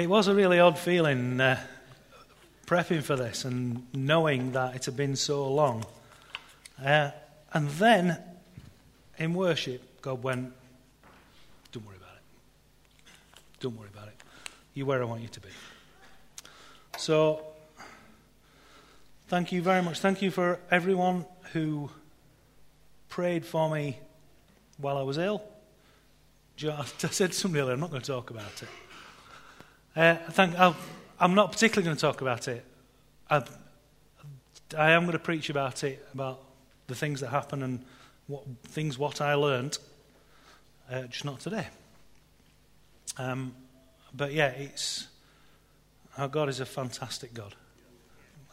It 0.00 0.08
was 0.08 0.28
a 0.28 0.34
really 0.34 0.58
odd 0.58 0.78
feeling 0.78 1.38
uh, 1.42 1.60
prepping 2.66 3.02
for 3.02 3.16
this 3.16 3.44
and 3.44 3.86
knowing 3.92 4.52
that 4.52 4.74
it 4.74 4.86
had 4.86 4.96
been 4.96 5.14
so 5.14 5.46
long. 5.52 5.84
Uh, 6.82 7.10
and 7.52 7.68
then 7.68 8.16
in 9.18 9.34
worship, 9.34 10.00
God 10.00 10.22
went, 10.22 10.54
Don't 11.70 11.84
worry 11.84 11.98
about 11.98 12.16
it. 12.16 12.22
Don't 13.60 13.76
worry 13.78 13.90
about 13.92 14.08
it. 14.08 14.14
You're 14.72 14.86
where 14.86 15.02
I 15.02 15.04
want 15.04 15.20
you 15.20 15.28
to 15.28 15.40
be. 15.40 15.50
So, 16.96 17.44
thank 19.28 19.52
you 19.52 19.60
very 19.60 19.82
much. 19.82 20.00
Thank 20.00 20.22
you 20.22 20.30
for 20.30 20.60
everyone 20.70 21.26
who 21.52 21.90
prayed 23.10 23.44
for 23.44 23.68
me 23.68 23.98
while 24.78 24.96
I 24.96 25.02
was 25.02 25.18
ill. 25.18 25.42
I 26.66 26.86
said 26.86 27.32
to 27.32 27.36
somebody 27.36 27.60
earlier, 27.60 27.74
I'm 27.74 27.80
not 27.80 27.90
going 27.90 28.00
to 28.00 28.12
talk 28.12 28.30
about 28.30 28.62
it. 28.62 28.68
Uh, 29.96 30.16
i 30.38 30.74
am 31.20 31.34
not 31.34 31.50
particularly 31.50 31.84
going 31.84 31.96
to 31.96 32.00
talk 32.00 32.20
about 32.20 32.46
it. 32.48 32.64
I, 33.28 33.42
I 34.76 34.90
am 34.92 35.02
going 35.02 35.12
to 35.12 35.18
preach 35.18 35.50
about 35.50 35.82
it, 35.82 36.06
about 36.14 36.40
the 36.86 36.94
things 36.94 37.20
that 37.20 37.28
happen 37.28 37.62
and 37.62 37.84
what 38.28 38.44
things 38.64 38.98
what 38.98 39.20
I 39.20 39.34
learnt, 39.34 39.78
uh, 40.90 41.02
just 41.02 41.24
not 41.24 41.40
today. 41.40 41.66
Um, 43.18 43.54
but 44.14 44.32
yeah, 44.32 44.48
it's 44.48 45.08
our 46.16 46.28
God 46.28 46.48
is 46.48 46.60
a 46.60 46.66
fantastic 46.66 47.34
God. 47.34 47.54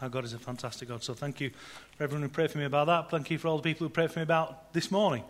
Our 0.02 0.10
God 0.10 0.26
is 0.26 0.34
a 0.34 0.40
fantastic 0.40 0.90
God. 0.90 1.04
So 1.04 1.14
thank 1.14 1.40
you 1.40 1.52
for 1.98 2.04
everyone 2.04 2.24
who 2.24 2.30
prayed 2.30 2.52
for 2.52 2.58
me 2.58 2.66
about 2.66 2.88
that. 2.88 3.10
Thank 3.10 3.32
you 3.32 3.38
for 3.38 3.48
all 3.48 3.58
the 3.58 3.64
people 3.64 3.88
who 3.88 3.94
prayed 3.94 4.12
for 4.12 4.20
me 4.20 4.24
about 4.24 4.74
this 4.74 4.92
morning. 4.92 5.24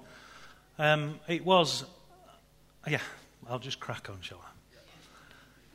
Um, 0.80 1.20
it 1.28 1.46
was, 1.46 1.86
yeah, 2.88 3.02
I'll 3.50 3.60
just 3.60 3.80
crack 3.80 4.10
on, 4.10 4.22
shall 4.22 4.42
I? 4.44 4.57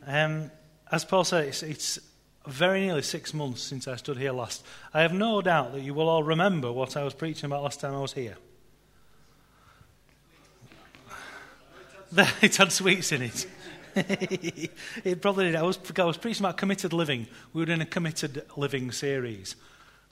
Um, 0.07 0.51
as 0.91 1.05
Paul 1.05 1.25
said, 1.25 1.47
it's, 1.47 1.63
it's 1.63 1.99
very 2.47 2.81
nearly 2.81 3.03
six 3.03 3.33
months 3.33 3.63
since 3.63 3.87
I 3.87 3.97
stood 3.97 4.17
here 4.17 4.33
last. 4.33 4.65
I 4.93 5.03
have 5.03 5.13
no 5.13 5.41
doubt 5.43 5.73
that 5.73 5.83
you 5.83 5.95
will 5.95 6.09
all 6.09 6.23
remember 6.23 6.73
what 6.73 6.97
I 6.97 7.05
was 7.05 7.15
preaching 7.15 7.47
about 7.47 7.63
last 7.63 7.81
time 7.81 7.95
I 7.95 8.01
was 8.01 8.13
here. 8.13 8.37
it 12.43 12.57
had 12.57 12.73
sweets 12.73 13.13
in 13.13 13.23
it. 13.23 13.47
it 15.05 15.23
probably 15.23 15.47
did. 15.47 15.55
I 15.55 15.63
was, 15.63 15.79
I 15.99 16.05
was 16.05 16.17
preaching 16.17 16.45
about 16.45 16.57
committed 16.57 16.93
living. 16.93 17.27
We 17.53 17.65
were 17.65 17.71
in 17.71 17.81
a 17.81 17.87
committed 17.87 18.45
living 18.57 18.91
series. 18.91 19.57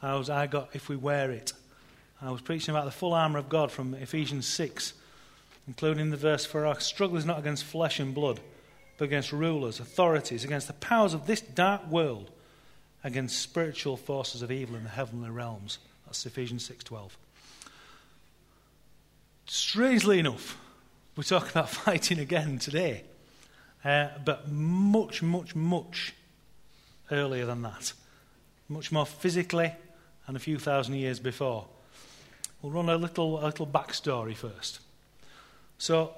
I, 0.03 0.15
was, 0.15 0.31
I 0.31 0.47
got 0.47 0.71
if 0.73 0.89
we 0.89 0.97
wear 0.97 1.31
it. 1.31 1.53
I 2.23 2.31
was 2.31 2.43
preaching 2.43 2.75
about 2.75 2.85
the 2.85 2.91
full 2.91 3.15
armour 3.15 3.39
of 3.39 3.49
God 3.49 3.71
from 3.71 3.95
Ephesians 3.95 4.47
6, 4.47 4.93
including 5.67 6.11
the 6.11 6.17
verse 6.17 6.45
For 6.45 6.67
our 6.67 6.79
struggle 6.81 7.17
is 7.17 7.25
not 7.25 7.39
against 7.39 7.65
flesh 7.65 7.99
and 7.99 8.15
blood, 8.15 8.41
but 9.01 9.07
against 9.07 9.33
rulers, 9.33 9.81
authorities, 9.81 10.45
against 10.45 10.67
the 10.67 10.75
powers 10.75 11.15
of 11.15 11.27
this 11.27 11.41
dark 11.41 11.87
world, 11.87 12.31
against 13.03 13.39
spiritual 13.39 13.97
forces 13.97 14.43
of 14.43 14.53
evil 14.53 14.77
in 14.77 14.85
the 14.85 14.91
heavenly 14.91 15.31
realms. 15.31 15.79
That's 16.05 16.27
Ephesians 16.27 16.69
6:12. 16.69 17.17
Strangely 19.47 20.19
enough, 20.19 20.61
we 21.17 21.25
talk 21.25 21.49
about 21.51 21.71
fighting 21.87 22.19
again 22.19 22.59
today. 22.59 23.05
Uh, 23.83 24.09
but 24.23 24.51
much, 24.51 25.23
much, 25.23 25.55
much 25.55 26.13
earlier 27.11 27.47
than 27.47 27.63
that. 27.63 27.95
Much 28.69 28.93
more 28.93 29.07
physically 29.07 29.73
and 30.27 30.37
a 30.37 30.41
few 30.41 30.59
thousand 30.59 30.97
years 30.97 31.19
before. 31.19 31.67
We'll 32.61 32.73
run 32.73 32.91
a 32.91 32.99
little, 32.99 33.43
a 33.43 33.47
little 33.47 33.67
backstory 33.67 34.37
first. 34.37 34.81
So, 35.79 36.13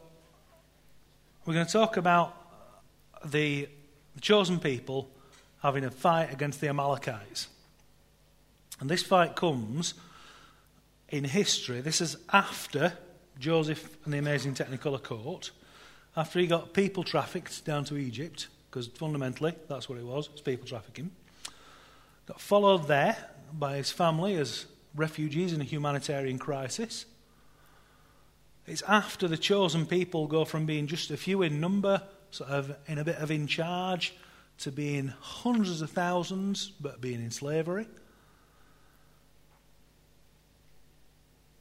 we're 1.47 1.55
going 1.55 1.67
to 1.67 1.73
talk 1.73 1.97
about 1.97 2.42
the, 3.25 3.69
chosen 4.21 4.59
people 4.59 5.09
having 5.63 5.85
a 5.85 5.91
fight 5.91 6.33
against 6.33 6.61
the 6.61 6.69
Amalekites. 6.69 7.49
And 8.81 8.91
this 8.91 9.03
fight 9.03 9.37
comes 9.37 9.95
in 11.09 11.25
history. 11.25 11.81
This 11.81 12.01
is 12.01 12.17
after 12.33 12.95
Joseph 13.39 13.97
and 14.05 14.13
the 14.13 14.19
amazing 14.19 14.55
Technicolor 14.55 15.03
court 15.03 15.51
after 16.17 16.39
he 16.39 16.47
got 16.47 16.75
people 16.75 17.05
trafficked 17.05 17.65
down 17.65 17.85
to 17.85 17.97
Egypt, 17.97 18.49
because 18.71 18.87
fundamentally 18.87 19.55
that's 19.69 19.89
what 19.89 19.99
it 19.99 20.05
was, 20.05 20.27
it 20.27 20.33
was 20.33 20.41
people 20.41 20.67
trafficking. 20.67 21.11
Got 22.27 22.41
followed 22.41 22.87
there 22.89 23.17
by 23.53 23.77
his 23.77 23.91
family 23.91 24.37
as 24.37 24.67
refugees 24.95 25.53
in 25.53 25.61
a 25.61 25.65
humanitarian 25.65 26.39
crisis. 26.39 27.07
It's 28.67 28.83
after 28.83 29.27
the 29.27 29.37
chosen 29.37 29.87
people 29.87 30.27
go 30.27 30.45
from 30.45 30.67
being 30.67 30.87
just 30.87 31.11
a 31.11 31.17
few 31.17 31.43
in 31.43 31.61
number, 31.61 32.03
sort 32.33 32.51
of 32.51 32.75
in 32.89 32.99
a 32.99 33.05
bit 33.05 33.17
of 33.17 33.31
in 33.31 33.47
charge, 33.47 34.15
to 34.59 34.73
being 34.73 35.09
hundreds 35.21 35.81
of 35.83 35.91
thousands, 35.91 36.73
but 36.81 37.01
being 37.01 37.23
in 37.23 37.31
slavery. 37.31 37.87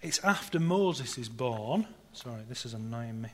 It's 0.02 0.20
after 0.24 0.60
Moses 0.60 1.18
is 1.18 1.30
born. 1.30 1.88
Sorry, 2.14 2.42
this 2.50 2.66
is 2.66 2.74
annoying 2.74 3.22
me. 3.22 3.30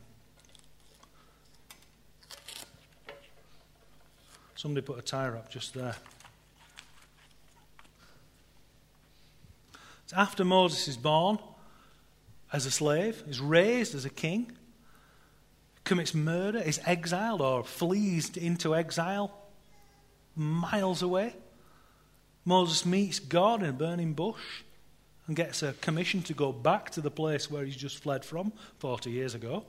Somebody 4.55 4.85
put 4.85 4.99
a 4.99 5.01
tire 5.01 5.37
up 5.37 5.49
just 5.49 5.73
there. 5.73 5.95
It's 10.03 10.13
after 10.13 10.43
Moses 10.43 10.87
is 10.87 10.97
born 10.97 11.39
as 12.51 12.65
a 12.65 12.71
slave, 12.71 13.23
is 13.27 13.39
raised 13.39 13.93
as 13.93 14.05
a 14.05 14.09
king, 14.09 14.51
commits 15.87 16.13
murder, 16.13 16.59
is 16.59 16.79
exiled 16.85 17.41
or 17.41 17.63
flees 17.63 18.35
into 18.37 18.75
exile 18.75 19.31
miles 20.35 21.01
away. 21.01 21.35
Moses 22.45 22.85
meets 22.85 23.19
God 23.19 23.63
in 23.63 23.69
a 23.69 23.73
burning 23.73 24.13
bush 24.13 24.63
and 25.25 25.35
gets 25.35 25.63
a 25.63 25.73
commission 25.73 26.21
to 26.23 26.33
go 26.33 26.51
back 26.51 26.91
to 26.91 27.01
the 27.01 27.11
place 27.11 27.49
where 27.49 27.65
he's 27.65 27.75
just 27.75 27.97
fled 27.97 28.23
from 28.23 28.53
40 28.79 29.09
years 29.09 29.33
ago 29.33 29.65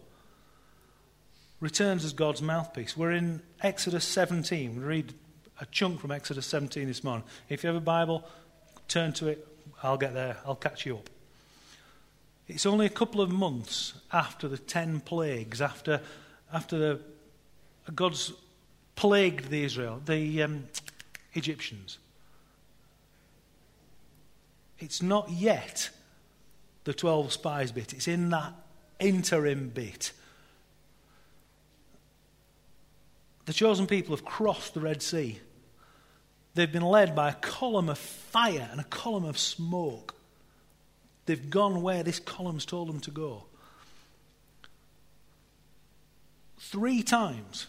returns 1.61 2.05
as 2.05 2.13
God's 2.13 2.43
mouthpiece. 2.43 2.97
We're 2.97 3.13
in 3.13 3.43
Exodus 3.63 4.05
17. 4.05 4.77
We 4.77 4.83
read 4.83 5.15
a 5.61 5.67
chunk 5.67 6.01
from 6.01 6.11
Exodus 6.11 6.47
17 6.47 6.87
this 6.87 7.03
morning. 7.03 7.25
If 7.49 7.63
you 7.65 7.69
have 7.69 7.77
a 7.77 7.81
Bible, 7.81 8.25
turn 8.87 9.13
to 9.15 9.29
it. 9.29 9.47
I'll 9.83 9.97
get 9.97 10.15
there. 10.15 10.39
I'll 10.47 10.57
catch 10.57 10.87
you 10.87 10.97
up. 10.97 11.11
It's 12.49 12.67
only 12.67 12.87
a 12.87 12.91
couple 12.91 13.21
of 13.21 13.31
months 13.31 13.95
after 14.13 14.49
the 14.49 14.59
ten 14.59 15.01
plagues, 15.01 15.61
after, 15.61 16.01
after 16.53 16.79
the, 16.79 17.01
God's 17.95 18.33
plagued 18.97 19.51
the 19.51 19.63
Israel, 19.65 20.01
the 20.05 20.43
um, 20.43 20.65
Egyptians. 21.35 21.99
It's 24.79 25.03
not 25.03 25.31
yet 25.31 25.91
the 26.85 26.95
12 26.95 27.33
spies 27.33 27.71
bit. 27.71 27.93
It's 27.93 28.09
in 28.09 28.31
that 28.31 28.55
interim 28.99 29.69
bit 29.69 30.13
The 33.49 33.55
chosen 33.55 33.87
people 33.87 34.15
have 34.15 34.27
crossed 34.27 34.75
the 34.75 34.81
Red 34.81 35.01
Sea. 35.01 35.41
They've 36.53 36.71
been 36.71 36.83
led 36.83 37.17
by 37.17 37.31
a 37.31 37.35
column 37.35 37.89
of 37.89 37.97
fire 37.97 38.69
and 38.71 38.79
a 38.79 38.85
column 38.85 39.25
of 39.25 39.39
smoke. 39.39 40.15
They've 41.29 41.51
gone 41.51 41.83
where 41.83 42.03
this 42.03 42.19
column's 42.19 42.65
told 42.65 42.89
them 42.89 43.01
to 43.01 43.11
go. 43.11 43.45
Three 46.59 47.03
times 47.03 47.67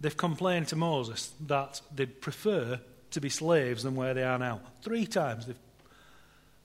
they've 0.00 0.16
complained 0.16 0.68
to 0.68 0.76
Moses 0.76 1.30
that 1.46 1.82
they'd 1.94 2.22
prefer 2.22 2.80
to 3.10 3.20
be 3.20 3.28
slaves 3.28 3.82
than 3.82 3.96
where 3.96 4.14
they 4.14 4.22
are 4.22 4.38
now. 4.38 4.62
Three 4.80 5.04
times. 5.04 5.44
They've, 5.44 5.58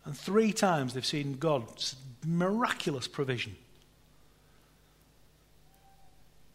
and 0.05 0.17
three 0.17 0.53
times 0.53 0.93
they've 0.93 1.05
seen 1.05 1.33
God's 1.33 1.97
miraculous 2.25 3.09
provision. 3.09 3.57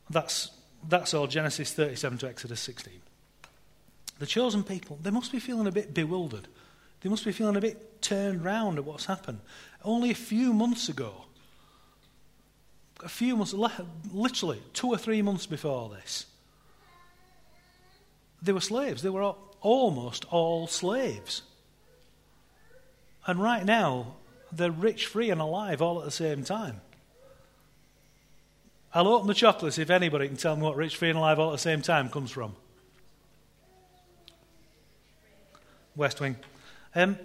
That's 0.09 0.53
that's 0.89 1.13
all 1.13 1.27
Genesis 1.27 1.71
37 1.75 2.17
to 2.17 2.29
Exodus 2.31 2.61
16. 2.61 2.95
The 4.19 4.27
chosen 4.27 4.65
people, 4.65 4.99
they 5.03 5.11
must 5.11 5.33
be 5.33 5.39
feeling 5.39 5.67
a 5.67 5.71
bit 5.71 5.93
bewildered. 5.93 6.49
They 7.03 7.09
must 7.09 7.25
be 7.25 7.33
feeling 7.33 7.57
a 7.57 7.61
bit 7.61 8.01
turned 8.01 8.45
round 8.45 8.79
at 8.79 8.85
what's 8.85 9.07
happened. 9.07 9.41
Only 9.85 10.11
a 10.11 10.15
few 10.15 10.53
months 10.53 10.89
ago, 10.89 11.25
a 13.05 13.09
few 13.09 13.37
months, 13.37 13.55
literally 14.13 14.63
two 14.73 14.89
or 14.89 14.99
three 14.99 15.23
months 15.23 15.47
before 15.47 15.89
this, 15.89 16.27
they 18.41 18.53
were 18.53 18.61
slaves. 18.61 19.03
They 19.03 19.11
were 19.11 19.35
almost 19.61 20.25
all 20.27 20.67
slaves. 20.67 21.43
And 23.27 23.41
right 23.41 23.65
now, 23.65 24.15
they're 24.51 24.71
rich, 24.71 25.07
free, 25.07 25.31
and 25.31 25.41
alive 25.41 25.81
all 25.81 25.99
at 26.01 26.05
the 26.05 26.11
same 26.11 26.45
time. 26.45 26.81
I'll 28.95 29.09
open 29.09 29.27
the 29.27 29.35
chocolates 29.35 29.79
if 29.79 29.91
anybody 29.91 30.29
can 30.29 30.37
tell 30.37 30.55
me 30.55 30.63
what 30.63 30.77
Rich 30.77 30.97
Free 30.97 31.09
and 31.09 31.19
Alive 31.19 31.39
all 31.39 31.49
at 31.49 31.53
the 31.53 31.59
same 31.59 31.81
time 31.81 32.11
comes 32.11 32.31
from. 32.31 32.55
West 35.97 36.21
Wing. 36.21 36.37
Um, 36.95 37.19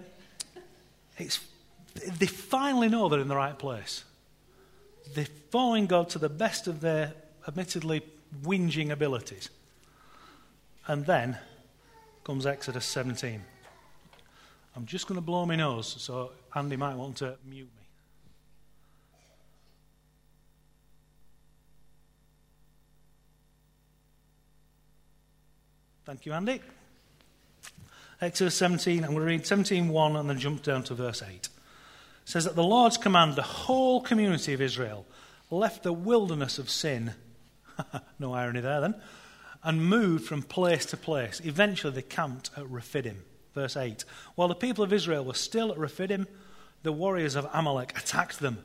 it's, 1.16 1.40
they 1.94 2.26
finally 2.26 2.88
know 2.88 3.08
they're 3.08 3.20
in 3.20 3.28
the 3.28 3.36
right 3.36 3.58
place. 3.58 4.04
They're 5.14 5.26
following 5.50 5.86
God 5.86 6.08
to 6.10 6.18
the 6.18 6.28
best 6.28 6.66
of 6.66 6.80
their, 6.80 7.14
admittedly, 7.46 8.02
whinging 8.42 8.90
abilities. 8.90 9.50
And 10.86 11.04
then 11.04 11.38
comes 12.24 12.46
Exodus 12.46 12.84
17. 12.86 13.42
I'm 14.76 14.86
just 14.86 15.06
going 15.06 15.16
to 15.16 15.24
blow 15.24 15.44
my 15.44 15.56
nose, 15.56 15.96
so 15.98 16.30
Andy 16.54 16.76
might 16.76 16.94
want 16.94 17.16
to 17.16 17.36
mute 17.44 17.68
me. 17.76 17.82
Thank 26.04 26.24
you, 26.24 26.32
Andy. 26.32 26.60
Exodus 28.20 28.56
17, 28.56 29.04
I'm 29.04 29.10
going 29.10 29.20
to 29.20 29.24
read 29.24 29.44
17.1 29.44 30.18
and 30.18 30.28
then 30.28 30.38
jump 30.40 30.64
down 30.64 30.82
to 30.84 30.94
verse 30.94 31.22
8. 31.22 31.34
It 31.36 31.50
says 32.24 32.44
that 32.44 32.56
the 32.56 32.64
Lord's 32.64 32.96
command, 32.96 33.36
the 33.36 33.42
whole 33.42 34.00
community 34.00 34.52
of 34.52 34.60
Israel 34.60 35.06
left 35.50 35.84
the 35.84 35.92
wilderness 35.92 36.58
of 36.58 36.68
sin, 36.68 37.12
no 38.18 38.34
irony 38.34 38.60
there 38.60 38.80
then, 38.80 38.96
and 39.62 39.86
moved 39.88 40.24
from 40.24 40.42
place 40.42 40.84
to 40.86 40.96
place. 40.96 41.40
Eventually 41.44 41.92
they 41.92 42.02
camped 42.02 42.50
at 42.56 42.68
Rephidim. 42.68 43.22
Verse 43.54 43.76
8. 43.76 44.04
While 44.34 44.48
the 44.48 44.54
people 44.56 44.82
of 44.82 44.92
Israel 44.92 45.24
were 45.24 45.34
still 45.34 45.70
at 45.70 45.78
Rephidim, 45.78 46.26
the 46.82 46.92
warriors 46.92 47.36
of 47.36 47.48
Amalek 47.52 47.96
attacked 47.96 48.40
them. 48.40 48.58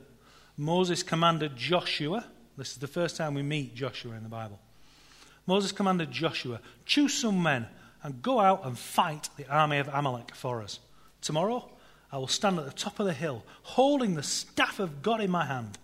Moses 0.56 1.04
commanded 1.04 1.56
Joshua, 1.56 2.26
this 2.56 2.72
is 2.72 2.78
the 2.78 2.88
first 2.88 3.16
time 3.16 3.34
we 3.34 3.42
meet 3.42 3.76
Joshua 3.76 4.14
in 4.14 4.24
the 4.24 4.28
Bible. 4.28 4.58
Moses 5.46 5.70
commanded 5.70 6.10
Joshua, 6.10 6.60
choose 6.86 7.14
some 7.14 7.40
men 7.40 7.68
and 8.04 8.22
go 8.22 8.38
out 8.38 8.64
and 8.64 8.78
fight 8.78 9.30
the 9.36 9.48
army 9.48 9.78
of 9.78 9.88
Amalek 9.88 10.34
for 10.34 10.62
us. 10.62 10.78
Tomorrow 11.22 11.68
I 12.12 12.18
will 12.18 12.28
stand 12.28 12.58
at 12.58 12.66
the 12.66 12.70
top 12.70 13.00
of 13.00 13.06
the 13.06 13.12
hill, 13.14 13.42
holding 13.62 14.14
the 14.14 14.22
staff 14.22 14.78
of 14.78 15.02
God 15.02 15.20
in 15.20 15.30
my 15.30 15.46
hand. 15.46 15.78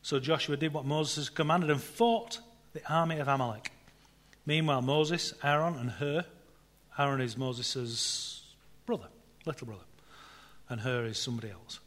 So 0.00 0.20
Joshua 0.20 0.56
did 0.56 0.72
what 0.72 0.86
Moses 0.86 1.28
commanded 1.28 1.70
and 1.70 1.82
fought 1.82 2.38
the 2.72 2.92
army 2.92 3.18
of 3.18 3.28
Amalek. 3.28 3.72
Meanwhile, 4.46 4.82
Moses, 4.82 5.34
Aaron, 5.42 5.74
and 5.74 5.90
Hur, 5.90 6.24
Aaron 6.98 7.20
is 7.20 7.36
Moses' 7.36 8.42
brother, 8.86 9.08
little 9.46 9.66
brother, 9.66 9.84
and 10.68 10.80
Hur 10.80 11.06
is 11.06 11.18
somebody 11.18 11.50
else, 11.50 11.80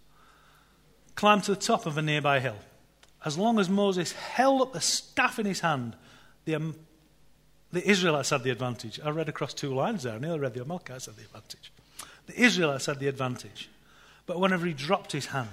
climbed 1.16 1.44
to 1.44 1.54
the 1.54 1.62
top 1.62 1.86
of 1.86 1.98
a 1.98 2.02
nearby 2.02 2.40
hill. 2.40 2.58
As 3.24 3.38
long 3.38 3.60
as 3.60 3.70
Moses 3.70 4.12
held 4.12 4.62
up 4.62 4.74
the 4.74 4.82
staff 4.82 5.40
in 5.40 5.46
his 5.46 5.62
hand, 5.62 5.96
the, 6.46 6.74
the 7.72 7.88
Israelites 7.88 8.30
had 8.30 8.44
the 8.44 8.50
advantage. 8.50 9.00
I 9.04 9.10
read 9.10 9.30
across 9.30 9.54
two 9.54 9.74
lines 9.74 10.04
there. 10.04 10.14
I 10.14 10.20
nearly 10.20 10.40
read 10.40 10.54
the 10.54 10.62
Amalekites 10.62 11.08
had 11.08 11.18
the 11.18 11.24
advantage. 11.24 11.72
The 12.28 12.42
Israelites 12.42 12.86
had 12.86 13.00
the 13.00 13.08
advantage. 13.08 13.70
But 14.26 14.40
whenever 14.40 14.66
he 14.66 14.74
dropped 14.74 15.12
his 15.12 15.28
hand, 15.28 15.50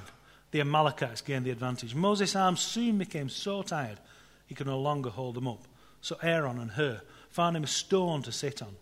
the 0.50 0.61
Amalekites 0.61 1.22
gained 1.22 1.46
the 1.46 1.50
advantage. 1.50 1.94
Moses' 1.94 2.37
arms 2.37 2.61
soon 2.61 2.99
became 2.99 3.28
so 3.28 3.62
tired 3.62 3.99
he 4.46 4.55
could 4.55 4.66
no 4.66 4.78
longer 4.78 5.11
hold 5.11 5.34
them 5.34 5.49
up. 5.49 5.64
So 6.00 6.16
Aaron 6.22 6.58
and 6.58 6.72
Hur 6.72 7.00
found 7.31 7.56
him 7.56 7.64
a 7.64 7.69
stone 7.69 8.22
to 8.22 8.32
sit 8.32 8.62
on. 8.62 8.76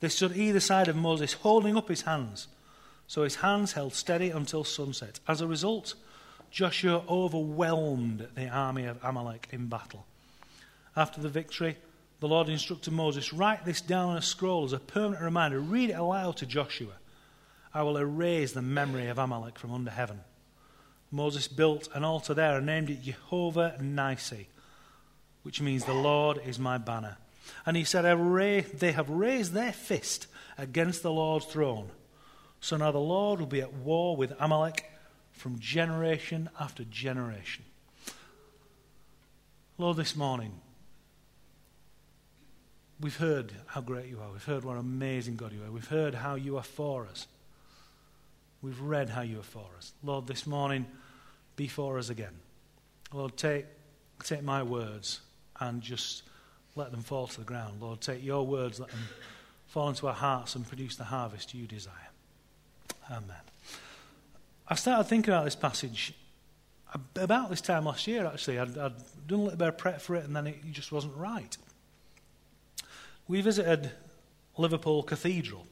They 0.00 0.08
stood 0.08 0.36
either 0.36 0.60
side 0.60 0.88
of 0.88 0.96
Moses, 0.96 1.32
holding 1.32 1.76
up 1.76 1.88
his 1.88 2.02
hands. 2.02 2.48
So 3.06 3.22
his 3.22 3.36
hands 3.36 3.72
held 3.72 3.94
steady 3.94 4.30
until 4.30 4.64
sunset. 4.64 5.20
As 5.28 5.40
a 5.40 5.46
result, 5.46 5.94
Joshua 6.50 7.02
overwhelmed 7.08 8.28
the 8.34 8.48
army 8.48 8.84
of 8.84 8.98
Amalek 9.02 9.48
in 9.50 9.66
battle. 9.66 10.04
After 10.96 11.20
the 11.20 11.28
victory, 11.28 11.76
the 12.24 12.28
Lord 12.28 12.48
instructed 12.48 12.90
Moses, 12.90 13.34
Write 13.34 13.66
this 13.66 13.82
down 13.82 14.08
on 14.08 14.16
a 14.16 14.22
scroll 14.22 14.64
as 14.64 14.72
a 14.72 14.78
permanent 14.78 15.22
reminder. 15.22 15.60
Read 15.60 15.90
it 15.90 15.92
aloud 15.92 16.38
to 16.38 16.46
Joshua. 16.46 16.92
I 17.74 17.82
will 17.82 17.98
erase 17.98 18.52
the 18.52 18.62
memory 18.62 19.08
of 19.08 19.18
Amalek 19.18 19.58
from 19.58 19.74
under 19.74 19.90
heaven. 19.90 20.20
Moses 21.10 21.48
built 21.48 21.90
an 21.92 22.02
altar 22.02 22.32
there 22.32 22.56
and 22.56 22.64
named 22.64 22.88
it 22.88 23.02
Jehovah 23.02 23.76
Nissi, 23.78 24.46
which 25.42 25.60
means 25.60 25.84
the 25.84 25.92
Lord 25.92 26.40
is 26.46 26.58
my 26.58 26.78
banner. 26.78 27.18
And 27.66 27.76
he 27.76 27.84
said, 27.84 28.04
They 28.04 28.92
have 28.92 29.10
raised 29.10 29.52
their 29.52 29.74
fist 29.74 30.26
against 30.56 31.02
the 31.02 31.12
Lord's 31.12 31.44
throne. 31.44 31.90
So 32.58 32.78
now 32.78 32.90
the 32.90 32.96
Lord 33.00 33.38
will 33.38 33.46
be 33.46 33.60
at 33.60 33.74
war 33.74 34.16
with 34.16 34.32
Amalek 34.40 34.90
from 35.32 35.58
generation 35.58 36.48
after 36.58 36.84
generation. 36.84 37.66
Lord, 39.76 39.98
this 39.98 40.16
morning, 40.16 40.62
we've 43.04 43.18
heard 43.18 43.52
how 43.66 43.82
great 43.82 44.06
you 44.06 44.18
are. 44.18 44.32
We've 44.32 44.42
heard 44.42 44.64
what 44.64 44.72
an 44.72 44.78
amazing 44.78 45.36
God 45.36 45.52
you 45.52 45.62
are. 45.62 45.70
We've 45.70 45.86
heard 45.86 46.14
how 46.14 46.36
you 46.36 46.56
are 46.56 46.62
for 46.62 47.06
us. 47.06 47.26
We've 48.62 48.80
read 48.80 49.10
how 49.10 49.20
you 49.20 49.40
are 49.40 49.42
for 49.42 49.66
us. 49.76 49.92
Lord, 50.02 50.26
this 50.26 50.46
morning, 50.46 50.86
be 51.54 51.68
for 51.68 51.98
us 51.98 52.08
again. 52.08 52.32
Lord, 53.12 53.36
take, 53.36 53.66
take 54.22 54.42
my 54.42 54.62
words 54.62 55.20
and 55.60 55.82
just 55.82 56.22
let 56.76 56.92
them 56.92 57.02
fall 57.02 57.26
to 57.26 57.40
the 57.40 57.44
ground. 57.44 57.82
Lord, 57.82 58.00
take 58.00 58.24
your 58.24 58.46
words, 58.46 58.80
let 58.80 58.88
them 58.88 59.06
fall 59.66 59.90
into 59.90 60.08
our 60.08 60.14
hearts 60.14 60.56
and 60.56 60.66
produce 60.66 60.96
the 60.96 61.04
harvest 61.04 61.52
you 61.52 61.66
desire. 61.66 61.92
Amen. 63.10 63.36
I 64.66 64.76
started 64.76 65.04
thinking 65.04 65.34
about 65.34 65.44
this 65.44 65.56
passage 65.56 66.14
about 67.16 67.50
this 67.50 67.60
time 67.60 67.84
last 67.84 68.06
year, 68.06 68.24
actually. 68.24 68.58
I'd, 68.58 68.78
I'd 68.78 68.94
done 69.26 69.40
a 69.40 69.42
little 69.42 69.58
bit 69.58 69.68
of 69.68 69.76
prep 69.76 70.00
for 70.00 70.14
it, 70.14 70.24
and 70.24 70.34
then 70.34 70.46
it 70.46 70.62
just 70.70 70.90
wasn't 70.90 71.16
right. 71.16 71.54
We 73.26 73.40
visited 73.40 73.90
Liverpool 74.56 75.02
Cathedral. 75.02 75.66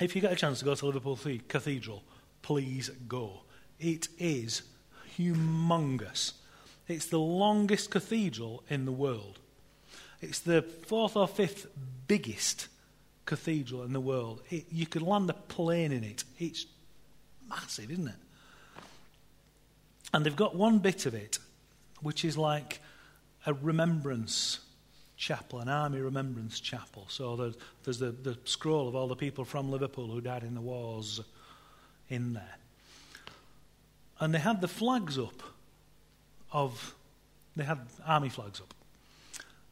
If 0.00 0.14
you 0.14 0.20
get 0.20 0.32
a 0.32 0.36
chance 0.36 0.58
to 0.58 0.64
go 0.64 0.74
to 0.74 0.86
Liverpool 0.86 1.18
Cathedral, 1.48 2.02
please 2.42 2.90
go. 3.08 3.42
It 3.78 4.08
is 4.18 4.62
humongous. 5.18 6.32
It's 6.88 7.06
the 7.06 7.18
longest 7.18 7.90
cathedral 7.90 8.62
in 8.68 8.84
the 8.84 8.92
world. 8.92 9.38
It's 10.20 10.40
the 10.40 10.62
fourth 10.62 11.16
or 11.16 11.28
fifth 11.28 11.66
biggest 12.06 12.68
cathedral 13.24 13.82
in 13.82 13.92
the 13.92 14.00
world. 14.00 14.42
It, 14.50 14.66
you 14.70 14.86
could 14.86 15.02
land 15.02 15.30
a 15.30 15.34
plane 15.34 15.92
in 15.92 16.04
it. 16.04 16.24
It's 16.38 16.66
massive, 17.48 17.90
isn't 17.90 18.08
it? 18.08 18.14
And 20.12 20.26
they've 20.26 20.36
got 20.36 20.54
one 20.54 20.78
bit 20.78 21.06
of 21.06 21.14
it 21.14 21.38
which 22.00 22.24
is 22.24 22.36
like 22.36 22.80
a 23.46 23.54
remembrance 23.54 24.58
chapel, 25.16 25.60
an 25.60 25.68
army 25.68 26.00
remembrance 26.00 26.60
chapel. 26.60 27.06
So 27.08 27.36
there's, 27.36 27.54
there's 27.84 27.98
the, 27.98 28.10
the 28.10 28.38
scroll 28.44 28.88
of 28.88 28.94
all 28.94 29.08
the 29.08 29.16
people 29.16 29.44
from 29.44 29.70
Liverpool 29.70 30.08
who 30.08 30.20
died 30.20 30.42
in 30.42 30.54
the 30.54 30.60
wars 30.60 31.20
in 32.08 32.32
there. 32.32 32.56
And 34.20 34.34
they 34.34 34.38
had 34.38 34.60
the 34.60 34.68
flags 34.68 35.18
up 35.18 35.42
of, 36.52 36.94
they 37.56 37.64
had 37.64 37.78
army 38.06 38.28
flags 38.28 38.60
up 38.60 38.74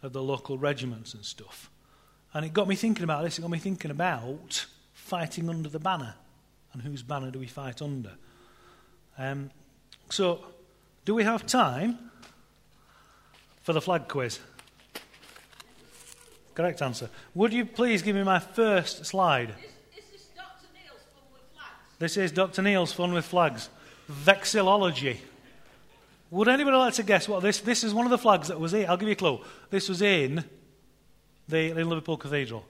of 0.03 0.13
the 0.13 0.23
local 0.23 0.59
regiments 0.59 1.15
and 1.15 1.25
stuff. 1.25 1.71
And 2.33 2.45
it 2.45 2.53
got 2.53 2.69
me 2.69 2.77
thinking 2.77 3.05
about 3.05 3.25
this. 3.25 3.39
It 3.39 3.43
got 3.43 3.51
me 3.51 3.59
thinking 3.59 3.91
about 3.91 4.67
fighting 4.93 5.49
under 5.49 5.69
the 5.69 5.81
banner 5.81 6.15
and 6.73 6.83
whose 6.83 7.03
banner 7.03 7.31
do 7.31 7.39
we 7.39 7.47
fight 7.47 7.83
under. 7.83 8.13
Um, 9.19 9.51
so, 10.09 10.45
do 11.05 11.15
we 11.15 11.25
have 11.25 11.47
time 11.47 11.99
for 13.63 13.73
the 13.73 13.81
flag 13.81 14.09
quiz? 14.09 14.39
Correct 16.61 16.83
answer. 16.83 17.09
Would 17.35 17.55
you 17.55 17.65
please 17.65 18.03
give 18.03 18.15
me 18.15 18.23
my 18.23 18.39
first 18.39 19.07
slide? 19.07 19.49
Is, 19.49 20.05
is 20.05 20.11
this 20.13 20.27
Dr. 20.37 20.69
Neil's 20.75 21.01
fun 21.15 21.33
with 21.33 21.43
flags? 21.55 21.99
This 21.99 22.17
is 22.19 22.33
Dr. 22.33 22.61
Neil's 22.61 22.93
fun 22.93 23.15
with 23.15 23.25
flags. 23.25 23.71
Vexillology. 24.13 25.17
Would 26.31 26.49
anybody 26.49 26.77
like 26.77 26.93
to 26.95 27.03
guess 27.03 27.27
what 27.27 27.41
this? 27.41 27.61
This 27.61 27.83
is 27.83 27.95
one 27.95 28.05
of 28.05 28.11
the 28.11 28.19
flags 28.19 28.49
that 28.49 28.61
was 28.61 28.75
in. 28.75 28.85
I'll 28.91 28.99
give 28.99 29.09
you 29.09 29.15
a 29.15 29.17
clue. 29.17 29.41
This 29.71 29.89
was 29.89 30.03
in 30.03 30.45
the 31.49 31.71
in 31.71 31.89
Liverpool 31.89 32.19
Cathedral. 32.19 32.67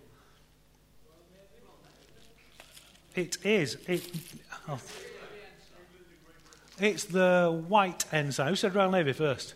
It 3.16 3.44
is. 3.44 3.76
It, 3.88 4.08
oh. 4.68 4.78
It's 6.78 7.06
the 7.06 7.64
white 7.66 8.04
ensign. 8.12 8.46
Who 8.50 8.54
said 8.54 8.72
Royal 8.72 8.92
Navy 8.92 9.12
first? 9.14 9.54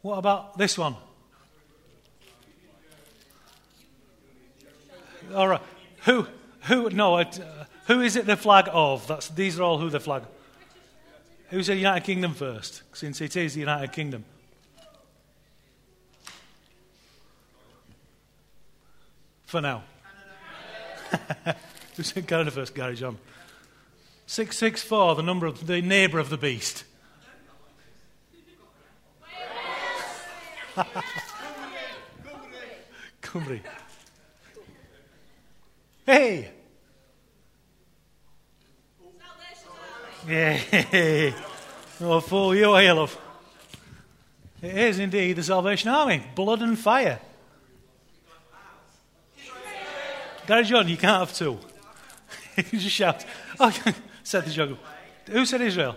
What 0.00 0.16
about 0.16 0.56
this 0.56 0.78
one? 0.78 0.96
All 5.36 5.48
right. 5.48 5.60
Who? 6.04 6.26
Who? 6.62 6.88
No. 6.90 7.16
Uh, 7.16 7.30
who 7.86 8.00
is 8.00 8.16
it 8.16 8.24
the 8.24 8.38
flag 8.38 8.68
of? 8.72 9.06
That's, 9.06 9.28
these 9.28 9.58
are 9.58 9.62
all 9.62 9.76
who 9.78 9.90
the 9.90 10.00
flag. 10.00 10.22
Who 11.50 11.62
said 11.62 11.76
United 11.76 12.04
Kingdom 12.04 12.32
first? 12.32 12.82
Since 12.94 13.20
it 13.20 13.36
is 13.36 13.52
the 13.52 13.60
United 13.60 13.92
Kingdom. 13.92 14.24
For 19.44 19.60
now. 19.60 19.84
Who 21.96 22.02
said 22.02 22.26
Canada 22.26 22.50
first? 22.50 22.74
Gary 22.74 22.96
John. 22.96 23.18
664, 24.26 25.16
the 25.16 25.22
number 25.22 25.46
of 25.46 25.66
the 25.66 25.82
neighbour 25.82 26.18
of 26.18 26.30
the 26.30 26.38
beast. 26.38 26.84
Cymru. 33.22 33.60
Hey! 36.06 36.50
Yeah. 40.26 41.32
Oh, 41.98 42.20
fool 42.20 42.54
you, 42.54 42.68
love. 42.68 43.18
It 44.60 44.76
is 44.76 44.98
indeed 44.98 45.36
the 45.36 45.42
Salvation 45.42 45.88
Army. 45.88 46.22
Blood 46.34 46.60
and 46.60 46.78
fire. 46.78 47.18
Gary 50.46 50.64
John, 50.64 50.88
you 50.88 50.98
can't 50.98 51.20
have 51.20 51.32
two. 51.32 51.58
you 52.56 52.78
just 52.78 52.94
shout. 52.94 53.24
Oh, 53.58 53.74
said 54.22 54.44
the 54.44 54.50
juggle. 54.50 54.76
Who 55.30 55.46
said 55.46 55.62
Israel? 55.62 55.96